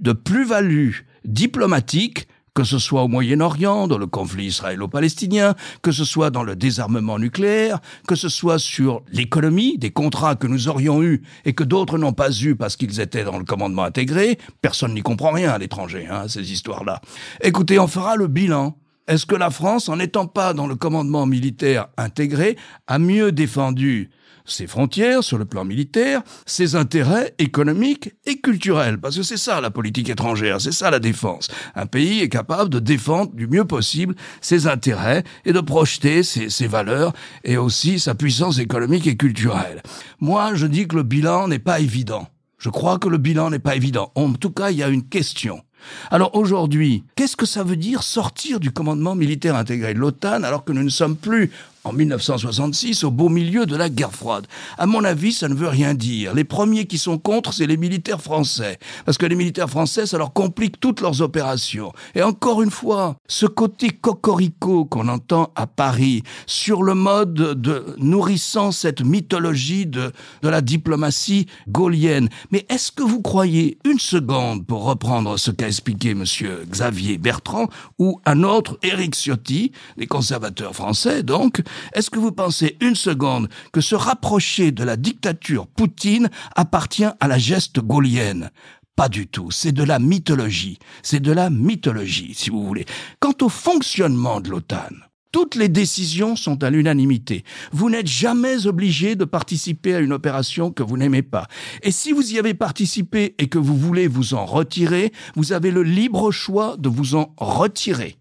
de 0.00 0.12
plus-value 0.12 0.96
diplomatique 1.24 2.28
que 2.54 2.64
ce 2.64 2.78
soit 2.78 3.02
au 3.02 3.08
Moyen-Orient, 3.08 3.88
dans 3.88 3.98
le 3.98 4.06
conflit 4.06 4.46
israélo-palestinien, 4.46 5.54
que 5.82 5.90
ce 5.90 6.04
soit 6.04 6.30
dans 6.30 6.44
le 6.44 6.54
désarmement 6.54 7.18
nucléaire, 7.18 7.80
que 8.06 8.14
ce 8.14 8.28
soit 8.28 8.58
sur 8.58 9.02
l'économie, 9.12 9.76
des 9.76 9.90
contrats 9.90 10.36
que 10.36 10.46
nous 10.46 10.68
aurions 10.68 11.02
eus 11.02 11.22
et 11.44 11.52
que 11.52 11.64
d'autres 11.64 11.98
n'ont 11.98 12.12
pas 12.12 12.30
eus 12.30 12.54
parce 12.54 12.76
qu'ils 12.76 13.00
étaient 13.00 13.24
dans 13.24 13.38
le 13.38 13.44
commandement 13.44 13.82
intégré. 13.82 14.38
Personne 14.62 14.94
n'y 14.94 15.02
comprend 15.02 15.32
rien 15.32 15.50
à 15.50 15.58
l'étranger, 15.58 16.06
hein, 16.08 16.28
ces 16.28 16.52
histoires-là. 16.52 17.00
Écoutez, 17.42 17.78
on 17.78 17.88
fera 17.88 18.16
le 18.16 18.28
bilan. 18.28 18.76
Est-ce 19.06 19.26
que 19.26 19.34
la 19.34 19.50
France, 19.50 19.88
en 19.88 19.96
n'étant 19.96 20.26
pas 20.26 20.54
dans 20.54 20.66
le 20.66 20.76
commandement 20.76 21.26
militaire 21.26 21.88
intégré, 21.98 22.56
a 22.86 22.98
mieux 22.98 23.32
défendu 23.32 24.10
ses 24.44 24.66
frontières 24.66 25.24
sur 25.24 25.38
le 25.38 25.44
plan 25.44 25.64
militaire, 25.64 26.22
ses 26.46 26.76
intérêts 26.76 27.34
économiques 27.38 28.14
et 28.26 28.40
culturels. 28.40 28.98
Parce 28.98 29.16
que 29.16 29.22
c'est 29.22 29.36
ça 29.36 29.60
la 29.60 29.70
politique 29.70 30.10
étrangère, 30.10 30.60
c'est 30.60 30.72
ça 30.72 30.90
la 30.90 30.98
défense. 30.98 31.48
Un 31.74 31.86
pays 31.86 32.20
est 32.20 32.28
capable 32.28 32.70
de 32.70 32.78
défendre 32.78 33.32
du 33.32 33.46
mieux 33.46 33.64
possible 33.64 34.14
ses 34.40 34.66
intérêts 34.66 35.24
et 35.44 35.52
de 35.52 35.60
projeter 35.60 36.22
ses, 36.22 36.50
ses 36.50 36.66
valeurs 36.66 37.12
et 37.44 37.56
aussi 37.56 37.98
sa 37.98 38.14
puissance 38.14 38.58
économique 38.58 39.06
et 39.06 39.16
culturelle. 39.16 39.82
Moi, 40.20 40.54
je 40.54 40.66
dis 40.66 40.86
que 40.86 40.96
le 40.96 41.02
bilan 41.02 41.48
n'est 41.48 41.58
pas 41.58 41.80
évident. 41.80 42.28
Je 42.58 42.70
crois 42.70 42.98
que 42.98 43.08
le 43.08 43.18
bilan 43.18 43.50
n'est 43.50 43.58
pas 43.58 43.76
évident. 43.76 44.12
En 44.14 44.32
tout 44.32 44.50
cas, 44.50 44.70
il 44.70 44.78
y 44.78 44.82
a 44.82 44.88
une 44.88 45.06
question. 45.06 45.62
Alors 46.10 46.34
aujourd'hui, 46.34 47.04
qu'est-ce 47.14 47.36
que 47.36 47.46
ça 47.46 47.62
veut 47.62 47.76
dire 47.76 48.02
sortir 48.02 48.60
du 48.60 48.70
commandement 48.70 49.14
militaire 49.14 49.56
intégré 49.56 49.94
de 49.94 49.98
l'OTAN 49.98 50.42
alors 50.42 50.64
que 50.64 50.72
nous 50.72 50.82
ne 50.82 50.88
sommes 50.88 51.16
plus 51.16 51.50
en 51.84 51.92
1966 51.92 53.04
au 53.04 53.10
beau 53.10 53.28
milieu 53.28 53.66
de 53.66 53.76
la 53.76 53.88
guerre 53.88 54.12
froide. 54.12 54.46
À 54.78 54.86
mon 54.86 55.04
avis, 55.04 55.32
ça 55.32 55.48
ne 55.48 55.54
veut 55.54 55.68
rien 55.68 55.94
dire. 55.94 56.34
Les 56.34 56.44
premiers 56.44 56.86
qui 56.86 56.98
sont 56.98 57.18
contre, 57.18 57.52
c'est 57.52 57.66
les 57.66 57.76
militaires 57.76 58.20
français. 58.20 58.78
Parce 59.04 59.18
que 59.18 59.26
les 59.26 59.36
militaires 59.36 59.70
français, 59.70 60.06
ça 60.06 60.18
leur 60.18 60.32
complique 60.32 60.80
toutes 60.80 61.00
leurs 61.00 61.20
opérations. 61.20 61.92
Et 62.14 62.22
encore 62.22 62.62
une 62.62 62.70
fois, 62.70 63.16
ce 63.28 63.46
côté 63.46 63.90
cocorico 63.90 64.84
qu'on 64.84 65.08
entend 65.08 65.52
à 65.56 65.66
Paris, 65.66 66.22
sur 66.46 66.82
le 66.82 66.94
mode 66.94 67.34
de 67.34 67.94
nourrissant 67.98 68.72
cette 68.72 69.02
mythologie 69.02 69.86
de, 69.86 70.12
de 70.42 70.48
la 70.48 70.60
diplomatie 70.60 71.46
gaulienne. 71.68 72.28
Mais 72.50 72.66
est-ce 72.68 72.92
que 72.92 73.02
vous 73.02 73.20
croyez 73.20 73.78
une 73.84 73.98
seconde, 73.98 74.66
pour 74.66 74.84
reprendre 74.84 75.38
ce 75.38 75.50
qu'a 75.50 75.66
expliqué 75.66 76.14
monsieur 76.14 76.64
Xavier 76.68 77.18
Bertrand, 77.18 77.68
ou 77.98 78.20
un 78.24 78.42
autre, 78.42 78.78
Éric 78.82 79.14
Ciotti, 79.14 79.72
les 79.96 80.06
conservateurs 80.06 80.74
français 80.74 81.22
donc, 81.22 81.62
est-ce 81.94 82.10
que 82.10 82.18
vous 82.18 82.32
pensez 82.32 82.76
une 82.80 82.94
seconde 82.94 83.48
que 83.72 83.80
se 83.80 83.94
rapprocher 83.94 84.72
de 84.72 84.84
la 84.84 84.96
dictature 84.96 85.66
Poutine 85.66 86.30
appartient 86.54 87.04
à 87.20 87.28
la 87.28 87.38
geste 87.38 87.80
gaulienne? 87.80 88.50
Pas 88.96 89.08
du 89.08 89.26
tout, 89.26 89.50
c'est 89.50 89.72
de 89.72 89.82
la 89.82 89.98
mythologie, 89.98 90.78
c'est 91.02 91.20
de 91.20 91.32
la 91.32 91.50
mythologie, 91.50 92.32
si 92.34 92.50
vous 92.50 92.64
voulez. 92.64 92.86
Quant 93.18 93.34
au 93.40 93.48
fonctionnement 93.48 94.40
de 94.40 94.50
l'OTAN, 94.50 94.92
toutes 95.34 95.56
les 95.56 95.68
décisions 95.68 96.36
sont 96.36 96.62
à 96.62 96.70
l'unanimité. 96.70 97.42
Vous 97.72 97.90
n'êtes 97.90 98.06
jamais 98.06 98.68
obligé 98.68 99.16
de 99.16 99.24
participer 99.24 99.96
à 99.96 99.98
une 99.98 100.12
opération 100.12 100.70
que 100.70 100.84
vous 100.84 100.96
n'aimez 100.96 101.22
pas. 101.22 101.48
Et 101.82 101.90
si 101.90 102.12
vous 102.12 102.34
y 102.34 102.38
avez 102.38 102.54
participé 102.54 103.34
et 103.38 103.48
que 103.48 103.58
vous 103.58 103.76
voulez 103.76 104.06
vous 104.06 104.34
en 104.34 104.46
retirer, 104.46 105.12
vous 105.34 105.52
avez 105.52 105.72
le 105.72 105.82
libre 105.82 106.30
choix 106.30 106.76
de 106.78 106.88
vous 106.88 107.16
en 107.16 107.34
retirer. 107.36 108.16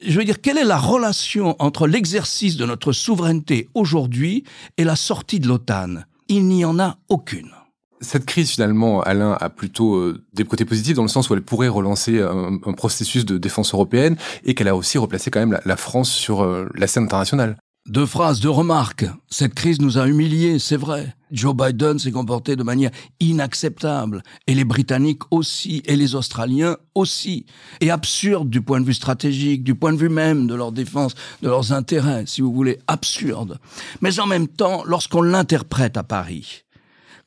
Je 0.00 0.18
veux 0.18 0.24
dire, 0.24 0.40
quelle 0.40 0.56
est 0.56 0.64
la 0.64 0.78
relation 0.78 1.54
entre 1.58 1.86
l'exercice 1.86 2.56
de 2.56 2.64
notre 2.64 2.92
souveraineté 2.92 3.68
aujourd'hui 3.74 4.44
et 4.78 4.84
la 4.84 4.96
sortie 4.96 5.40
de 5.40 5.48
l'OTAN? 5.48 5.96
Il 6.28 6.46
n'y 6.46 6.64
en 6.64 6.78
a 6.78 6.96
aucune. 7.10 7.50
Cette 8.04 8.26
crise, 8.26 8.50
finalement, 8.50 9.00
Alain, 9.00 9.36
a 9.40 9.50
plutôt 9.50 9.96
euh, 9.96 10.22
des 10.34 10.44
côtés 10.44 10.64
positifs 10.64 10.94
dans 10.94 11.02
le 11.02 11.08
sens 11.08 11.30
où 11.30 11.34
elle 11.34 11.42
pourrait 11.42 11.68
relancer 11.68 12.20
un, 12.20 12.58
processus 12.74 13.24
de 13.24 13.38
défense 13.38 13.72
européenne 13.72 14.16
et 14.44 14.54
qu'elle 14.54 14.68
a 14.68 14.76
aussi 14.76 14.98
replacé 14.98 15.30
quand 15.30 15.40
même 15.40 15.58
la, 15.64 15.76
France 15.76 16.10
sur 16.10 16.42
euh, 16.42 16.68
la 16.74 16.86
scène 16.86 17.04
internationale. 17.04 17.56
Deux 17.86 18.06
phrases, 18.06 18.40
deux 18.40 18.50
remarques. 18.50 19.04
Cette 19.28 19.52
crise 19.52 19.78
nous 19.80 19.98
a 19.98 20.06
humiliés, 20.06 20.58
c'est 20.58 20.76
vrai. 20.76 21.14
Joe 21.30 21.54
Biden 21.54 21.98
s'est 21.98 22.12
comporté 22.12 22.56
de 22.56 22.62
manière 22.62 22.90
inacceptable. 23.20 24.22
Et 24.46 24.54
les 24.54 24.64
Britanniques 24.64 25.22
aussi, 25.30 25.82
et 25.84 25.96
les 25.96 26.14
Australiens 26.14 26.78
aussi. 26.94 27.44
Et 27.82 27.90
absurde 27.90 28.48
du 28.48 28.62
point 28.62 28.80
de 28.80 28.86
vue 28.86 28.94
stratégique, 28.94 29.64
du 29.64 29.74
point 29.74 29.92
de 29.92 29.98
vue 29.98 30.08
même 30.08 30.46
de 30.46 30.54
leur 30.54 30.72
défense, 30.72 31.14
de 31.42 31.48
leurs 31.48 31.72
intérêts, 31.72 32.24
si 32.26 32.40
vous 32.40 32.54
voulez, 32.54 32.78
absurde. 32.86 33.58
Mais 34.00 34.18
en 34.18 34.26
même 34.26 34.48
temps, 34.48 34.82
lorsqu'on 34.86 35.22
l'interprète 35.22 35.98
à 35.98 36.04
Paris, 36.04 36.64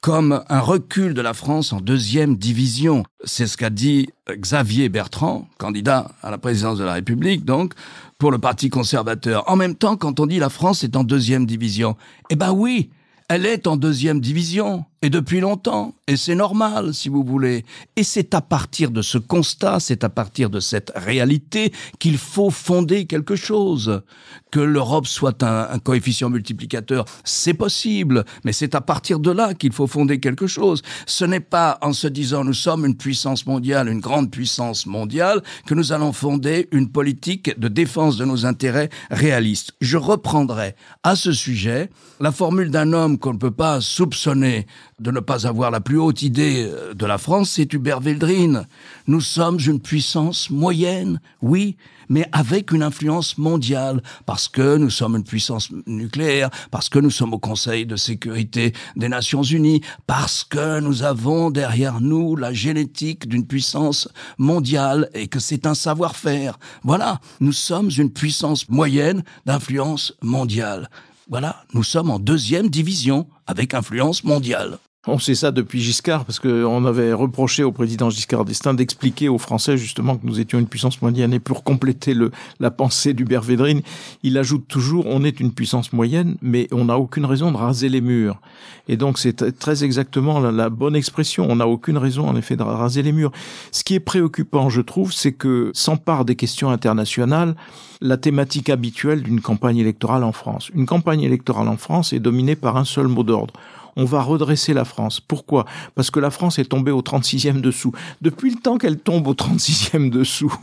comme 0.02 0.44
un 0.50 0.60
recul 0.60 1.14
de 1.14 1.22
la 1.22 1.34
France 1.34 1.74
en 1.74 1.82
deuxième 1.82 2.36
division. 2.38 3.04
C'est 3.24 3.48
ce 3.48 3.58
qu'a 3.58 3.70
dit 3.70 4.10
Xavier 4.30 4.90
Bertrand, 4.90 5.48
candidat 5.58 6.12
à 6.22 6.32
la 6.32 6.38
présidence 6.38 6.78
de 6.78 6.84
la 6.84 6.94
République, 6.94 7.46
donc, 7.46 7.74
pour 8.18 8.32
le 8.32 8.40
Parti 8.40 8.70
conservateur. 8.70 9.50
En 9.50 9.56
même 9.56 9.76
temps, 9.76 9.96
quand 9.96 10.20
on 10.20 10.26
dit 10.26 10.40
la 10.40 10.50
France 10.50 10.84
est 10.84 10.96
en 10.96 11.04
deuxième 11.04 11.46
division, 11.46 11.96
eh 12.30 12.36
ben 12.36 12.52
oui, 12.52 12.90
elle 13.30 13.46
est 13.46 13.68
en 13.68 13.76
deuxième 13.76 14.22
division, 14.22 14.86
et 15.04 15.12
depuis 15.12 15.40
longtemps, 15.40 15.94
et 16.08 16.18
c'est 16.18 16.34
normal, 16.34 16.94
si 16.94 17.08
vous 17.08 17.24
voulez. 17.24 17.66
Et 17.96 18.04
c'est 18.04 18.34
à 18.34 18.42
partir 18.42 18.90
de 18.90 19.04
ce 19.04 19.20
constat, 19.20 19.80
c'est 19.80 20.04
à 20.04 20.10
partir 20.10 20.50
de 20.50 20.60
cette 20.60 20.92
réalité 20.96 21.72
qu'il 22.00 22.18
faut 22.18 22.50
fonder 22.50 23.06
quelque 23.06 23.36
chose. 23.36 24.02
Que 24.50 24.60
l'Europe 24.60 25.06
soit 25.06 25.44
un, 25.44 25.78
coefficient 25.80 26.30
multiplicateur, 26.30 27.06
c'est 27.24 27.54
possible, 27.54 28.26
mais 28.44 28.54
c'est 28.54 28.74
à 28.74 28.82
partir 28.82 29.20
de 29.20 29.30
là 29.30 29.54
qu'il 29.54 29.72
faut 29.72 29.86
fonder 29.86 30.20
quelque 30.20 30.48
chose. 30.48 30.82
Ce 31.06 31.26
n'est 31.26 31.42
pas 31.42 31.78
en 31.82 31.94
se 31.94 32.08
disant 32.08 32.44
nous 32.44 32.54
sommes 32.54 32.86
une 32.86 32.98
puissance 32.98 33.46
mondiale, 33.46 33.90
une 33.90 34.00
grande 34.00 34.32
puissance 34.32 34.88
mondiale, 34.88 35.44
que 35.68 35.76
nous 35.76 35.92
allons 35.92 36.14
fonder 36.14 36.70
une 36.72 36.90
politique 36.90 37.60
de 37.60 37.68
défense 37.68 38.18
de 38.18 38.26
nos 38.26 38.46
intérêts 38.46 38.90
réaliste. 39.12 39.74
Je 39.82 39.98
reprendrai 39.98 40.76
à 41.04 41.16
ce 41.16 41.34
sujet 41.34 41.92
la 42.20 42.32
formule 42.32 42.72
d'un 42.72 42.94
homme 42.94 43.20
qu'on 43.20 43.34
ne 43.34 43.40
peut 43.40 43.52
pas 43.52 43.82
soupçonner 43.82 44.66
de 45.00 45.12
ne 45.12 45.20
pas 45.20 45.46
avoir 45.46 45.70
la 45.70 45.80
plus 45.80 46.00
haute 46.00 46.24
idée 46.24 46.68
euh, 46.68 46.96
de 46.96 47.06
la 47.06 47.20
France, 47.20 47.52
c'est 47.52 47.72
Hubert 47.72 48.00
Véldrine. 48.00 48.66
Nous 49.06 49.22
sommes 49.22 49.60
une 49.60 49.80
puissance 49.80 50.50
moyenne, 50.50 51.22
oui, 51.44 51.78
mais 52.10 52.28
avec 52.32 52.72
une 52.72 52.82
influence 52.82 53.38
mondiale, 53.38 54.02
parce 54.26 54.48
que 54.48 54.76
nous 54.78 54.90
sommes 54.90 55.16
une 55.16 55.24
puissance 55.24 55.70
nucléaire, 55.86 56.50
parce 56.72 56.90
que 56.90 56.98
nous 56.98 57.12
sommes 57.12 57.36
au 57.36 57.38
Conseil 57.38 57.86
de 57.86 57.96
sécurité 57.96 58.74
des 58.96 59.08
Nations 59.08 59.44
Unies, 59.44 59.82
parce 60.08 60.44
que 60.44 60.80
nous 60.80 61.04
avons 61.04 61.52
derrière 61.52 62.02
nous 62.02 62.36
la 62.36 62.52
génétique 62.52 63.28
d'une 63.28 63.46
puissance 63.46 64.10
mondiale 64.40 65.12
et 65.14 65.28
que 65.28 65.40
c'est 65.40 65.68
un 65.68 65.76
savoir-faire. 65.76 66.58
Voilà, 66.84 67.20
nous 67.40 67.54
sommes 67.54 67.92
une 67.96 68.12
puissance 68.12 68.68
moyenne 68.68 69.24
d'influence 69.46 70.16
mondiale. 70.24 70.90
Voilà, 71.30 71.64
nous 71.74 71.84
sommes 71.84 72.10
en 72.10 72.18
deuxième 72.18 72.70
division 72.70 73.28
avec 73.46 73.76
influence 73.76 74.24
mondiale. 74.24 74.80
On 75.10 75.20
sait 75.20 75.36
ça 75.36 75.52
depuis 75.52 75.82
Giscard, 75.82 76.26
parce 76.26 76.38
qu'on 76.38 76.84
avait 76.84 77.14
reproché 77.14 77.64
au 77.64 77.72
président 77.72 78.10
Giscard 78.10 78.44
d'Estaing 78.44 78.74
d'expliquer 78.74 79.30
aux 79.30 79.38
Français 79.38 79.78
justement 79.78 80.18
que 80.18 80.28
nous 80.28 80.42
étions 80.42 80.60
une 80.60 80.68
puissance 80.68 81.02
moyenne. 81.02 81.34
Et 81.34 81.40
pour 81.40 81.64
compléter 81.64 82.14
le, 82.14 82.32
la 82.60 82.72
pensée 82.72 83.14
d'Hubert 83.14 83.42
Védrine, 83.42 83.82
il 84.24 84.38
ajoute 84.38 84.68
toujours 84.68 85.06
on 85.08 85.24
est 85.24 85.40
une 85.40 85.54
puissance 85.54 85.94
moyenne, 85.94 86.36
mais 86.42 86.68
on 86.74 86.86
n'a 86.86 86.98
aucune 86.98 87.24
raison 87.26 87.52
de 87.52 87.58
raser 87.58 87.88
les 87.88 88.02
murs. 88.02 88.42
Et 88.90 88.98
donc 88.98 89.18
c'est 89.18 89.58
très 89.58 89.86
exactement 89.86 90.42
la, 90.42 90.52
la, 90.52 90.70
bonne 90.70 90.96
expression. 90.96 91.48
On 91.50 91.56
n'a 91.56 91.68
aucune 91.68 91.98
raison 91.98 92.28
en 92.28 92.36
effet 92.36 92.58
de 92.58 92.64
raser 92.64 93.02
les 93.02 93.14
murs. 93.14 93.32
Ce 93.72 93.86
qui 93.86 93.96
est 93.96 94.02
préoccupant, 94.02 94.70
je 94.70 94.82
trouve, 94.82 95.14
c'est 95.14 95.32
que 95.32 95.72
s'empare 95.74 96.26
des 96.26 96.36
questions 96.36 96.70
internationales 96.70 97.56
la 98.02 98.18
thématique 98.18 98.70
habituelle 98.70 99.24
d'une 99.24 99.42
campagne 99.42 99.78
électorale 99.78 100.24
en 100.24 100.32
France. 100.32 100.70
Une 100.76 100.86
campagne 100.86 101.22
électorale 101.22 101.68
en 101.68 101.78
France 101.78 102.14
est 102.14 102.20
dominée 102.20 102.56
par 102.56 102.78
un 102.78 102.86
seul 102.86 103.08
mot 103.08 103.24
d'ordre 103.24 103.54
on 103.98 104.06
va 104.06 104.22
redresser 104.22 104.74
la 104.74 104.86
France. 104.86 105.20
Pourquoi? 105.20 105.66
Parce 105.96 106.12
que 106.12 106.20
la 106.20 106.30
France 106.30 106.60
est 106.60 106.66
tombée 106.66 106.92
au 106.92 107.02
36e 107.02 107.60
dessous. 107.60 107.92
Depuis 108.22 108.52
le 108.52 108.58
temps 108.58 108.78
qu'elle 108.78 109.00
tombe 109.00 109.28
au 109.28 109.34
36e 109.34 110.10
dessous 110.10 110.54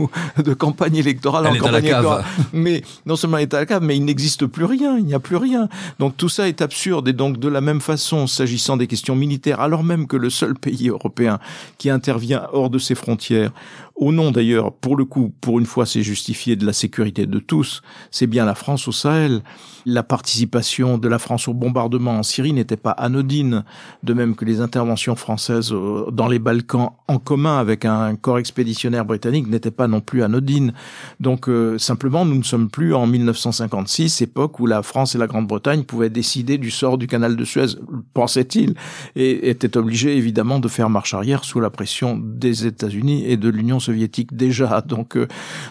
de 0.43 0.55
campagne 0.55 0.97
électorale 0.97 1.47
elle 1.51 1.61
en 1.61 1.65
campagne 1.65 1.85
électorale, 1.85 2.25
mais 2.53 2.83
non 3.05 3.17
seulement 3.17 3.37
elle 3.37 3.43
est 3.43 3.55
à 3.55 3.59
la 3.59 3.67
cave, 3.67 3.83
mais 3.83 3.97
il 3.97 4.05
n'existe 4.05 4.47
plus 4.47 4.65
rien, 4.65 4.97
il 4.97 5.05
n'y 5.05 5.15
a 5.15 5.21
plus 5.21 5.37
rien. 5.37 5.69
Donc 5.99 6.17
tout 6.17 6.29
ça 6.29 6.49
est 6.49 6.63
absurde 6.63 7.09
et 7.09 7.13
donc 7.13 7.39
de 7.39 7.49
la 7.49 7.61
même 7.61 7.81
façon, 7.81 8.27
s'agissant 8.27 8.77
des 8.77 8.87
questions 8.87 9.17
militaires, 9.17 9.61
alors 9.61 9.83
même 9.83 10.07
que 10.07 10.17
le 10.17 10.31
seul 10.31 10.55
pays 10.55 10.89
européen 10.89 11.41
qui 11.77 11.91
intervient 11.91 12.47
hors 12.53 12.71
de 12.71 12.79
ses 12.79 12.95
frontières 12.95 13.51
au 13.97 14.11
nom 14.13 14.33
d'ailleurs, 14.33 14.73
pour 14.73 14.97
le 14.97 15.05
coup, 15.05 15.33
pour 15.41 15.59
une 15.59 15.67
fois, 15.67 15.87
c'est 15.87 16.03
justifié 16.03 16.57
de 16.57 16.67
la 16.67 16.73
sécurité 16.73 17.27
de 17.27 17.39
tous, 17.39 17.81
c'est 18.11 18.27
bien 18.27 18.45
la 18.45 18.57
France 18.57 18.89
au 18.89 18.93
Sahel. 18.93 19.43
La 19.87 20.03
participation 20.03 20.99
de 20.99 21.09
la 21.09 21.19
France 21.19 21.47
au 21.47 21.55
bombardement 21.55 22.13
en 22.13 22.23
Syrie 22.23 22.53
n'était 22.53 22.77
pas 22.77 22.91
anodine, 22.91 23.65
de 24.03 24.15
même 24.15 24.35
que 24.35 24.45
les 24.45 24.61
interventions 24.61 25.15
françaises 25.15 25.73
euh, 25.73 26.11
dans 26.11 26.27
les 26.27 26.39
Balkans 26.39 26.91
en 27.07 27.19
commun 27.19 27.59
avec 27.59 27.85
un 27.85 28.17
corps 28.17 28.39
expéditionnaire 28.39 29.05
britannique 29.05 29.47
n'étaient 29.47 29.71
pas 29.71 29.87
non 29.87 30.01
plus 30.01 30.23
anodines. 30.23 30.73
Donc 31.21 31.49
euh, 31.49 31.79
simplement, 31.79 32.25
nous 32.25 32.37
ne 32.37 32.43
sommes 32.43 32.71
plus 32.71 32.95
en 32.95 33.07
1956, 33.07 34.23
époque 34.23 34.59
où 34.59 34.67
la 34.67 34.83
France 34.83 35.15
et 35.15 35.19
la 35.19 35.27
Grande-Bretagne 35.27 35.85
pouvaient 35.85 36.11
décider 36.11 36.59
du 36.59 36.71
sort 36.71 36.99
du 36.99 37.07
canal 37.07 37.37
de 37.37 37.45
Suez, 37.45 37.77
pensait-il, 38.15 38.75
et 39.15 39.51
étaient 39.51 39.77
obligés 39.77 40.17
évidemment 40.17 40.59
de 40.59 40.69
faire 40.69 40.91
marche 40.91 41.15
arrière 41.15 41.45
sous 41.45 41.61
la 41.61 41.71
pression 41.71 42.19
des 42.19 42.67
États-Unis 42.67 43.25
et 43.27 43.37
de 43.37 43.49
l'Union 43.49 43.81
soviétique 43.85 44.37
déjà. 44.37 44.81
Donc, 44.87 45.17
euh, 45.17 45.27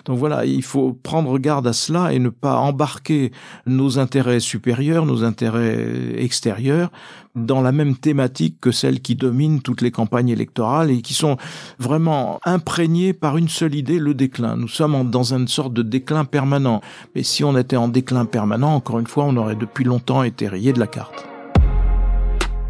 donc 0.06 0.18
voilà, 0.18 0.46
il 0.46 0.64
faut 0.64 0.94
prendre 0.94 1.38
garde 1.38 1.68
à 1.68 1.74
cela 1.74 2.14
et 2.14 2.20
ne 2.20 2.30
pas 2.30 2.58
embarquer 2.58 3.32
nos 3.66 4.00
intérêts 4.00 4.40
supérieurs, 4.40 5.06
nos 5.06 5.24
intérêts 5.24 6.14
extérieurs 6.18 6.92
dans 7.36 7.62
la 7.62 7.72
même 7.72 7.96
thématique 7.96 8.58
que 8.62 8.72
celle 8.72 9.02
qui 9.02 9.16
domine 9.16 9.62
toutes 9.62 9.82
les 9.82 9.92
campagnes 9.92 10.30
électorales 10.30 10.92
et 10.92 11.02
qui 11.02 11.14
sont 11.14 11.38
vraiment 11.80 12.40
imprégnées 12.46 13.14
par 13.14 13.38
une 13.38 13.50
seule 13.50 13.76
idée, 13.76 14.00
le 14.00 14.14
déclin. 14.14 14.56
Nous 14.56 14.68
sommes 14.68 15.10
dans 15.10 15.34
une 15.34 15.48
sorte 15.48 15.74
de 15.74 15.82
déclin 15.82 16.26
permanent. 16.26 16.82
Mais 17.16 17.24
si 17.24 17.44
on 17.44 17.58
était 17.58 17.78
en 17.78 17.88
déclin 17.88 18.26
permanent, 18.26 18.76
encore 18.76 19.00
une 19.00 19.08
fois, 19.08 19.26
on 19.26 19.36
aurait 19.38 19.56
depuis 19.56 19.84
longtemps 19.84 20.24
été 20.24 20.48
rayé 20.48 20.74
de 20.74 20.80
la 20.80 20.88
carte. 20.88 21.33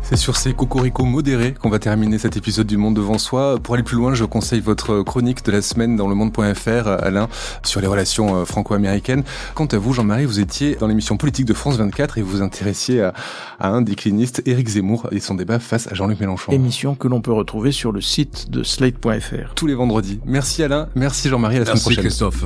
C'est 0.03 0.17
sur 0.17 0.35
ces 0.35 0.53
cocoricots 0.53 1.05
modérés 1.05 1.53
qu'on 1.53 1.69
va 1.69 1.79
terminer 1.79 2.17
cet 2.17 2.35
épisode 2.35 2.67
du 2.67 2.75
Monde 2.75 2.93
devant 2.93 3.17
soi. 3.17 3.57
Pour 3.57 3.75
aller 3.75 3.83
plus 3.83 3.95
loin, 3.95 4.13
je 4.13 4.25
conseille 4.25 4.59
votre 4.59 5.01
chronique 5.01 5.45
de 5.45 5.51
la 5.51 5.61
semaine 5.61 5.95
dans 5.95 6.09
le 6.09 6.13
monde.fr, 6.13 6.87
Alain, 6.87 7.29
sur 7.63 7.79
les 7.79 7.87
relations 7.87 8.35
euh, 8.35 8.45
franco-américaines. 8.45 9.23
Quant 9.55 9.65
à 9.65 9.77
vous, 9.77 9.93
Jean-Marie, 9.93 10.25
vous 10.25 10.41
étiez 10.41 10.75
dans 10.75 10.87
l'émission 10.87 11.15
politique 11.15 11.45
de 11.45 11.53
France 11.53 11.77
24 11.77 12.17
et 12.17 12.21
vous 12.21 12.31
vous 12.31 12.41
intéressiez 12.41 13.01
à, 13.01 13.13
un 13.61 13.81
décliniste, 13.81 14.43
Éric 14.45 14.67
Zemmour, 14.67 15.07
et 15.11 15.21
son 15.21 15.35
débat 15.35 15.59
face 15.59 15.87
à 15.87 15.93
Jean-Luc 15.93 16.19
Mélenchon. 16.19 16.51
Émission 16.51 16.95
que 16.95 17.07
l'on 17.07 17.21
peut 17.21 17.31
retrouver 17.33 17.71
sur 17.71 17.93
le 17.93 18.01
site 18.01 18.51
de 18.51 18.61
slate.fr. 18.61 19.53
Tous 19.55 19.67
les 19.67 19.75
vendredis. 19.75 20.19
Merci 20.25 20.63
Alain, 20.63 20.89
merci 20.95 21.29
Jean-Marie, 21.29 21.55
à 21.55 21.59
la 21.59 21.65
semaine 21.65 21.79
prochaine. 21.79 22.03
Merci 22.03 22.17
Christophe. 22.17 22.45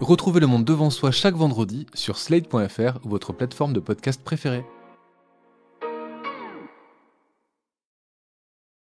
Retrouvez 0.00 0.40
le 0.40 0.48
monde 0.48 0.64
devant 0.64 0.90
soi 0.90 1.12
chaque 1.12 1.36
vendredi 1.36 1.86
sur 1.94 2.18
slate.fr, 2.18 2.98
votre 3.04 3.32
plateforme 3.32 3.72
de 3.72 3.80
podcast 3.80 4.20
préférée. 4.22 4.64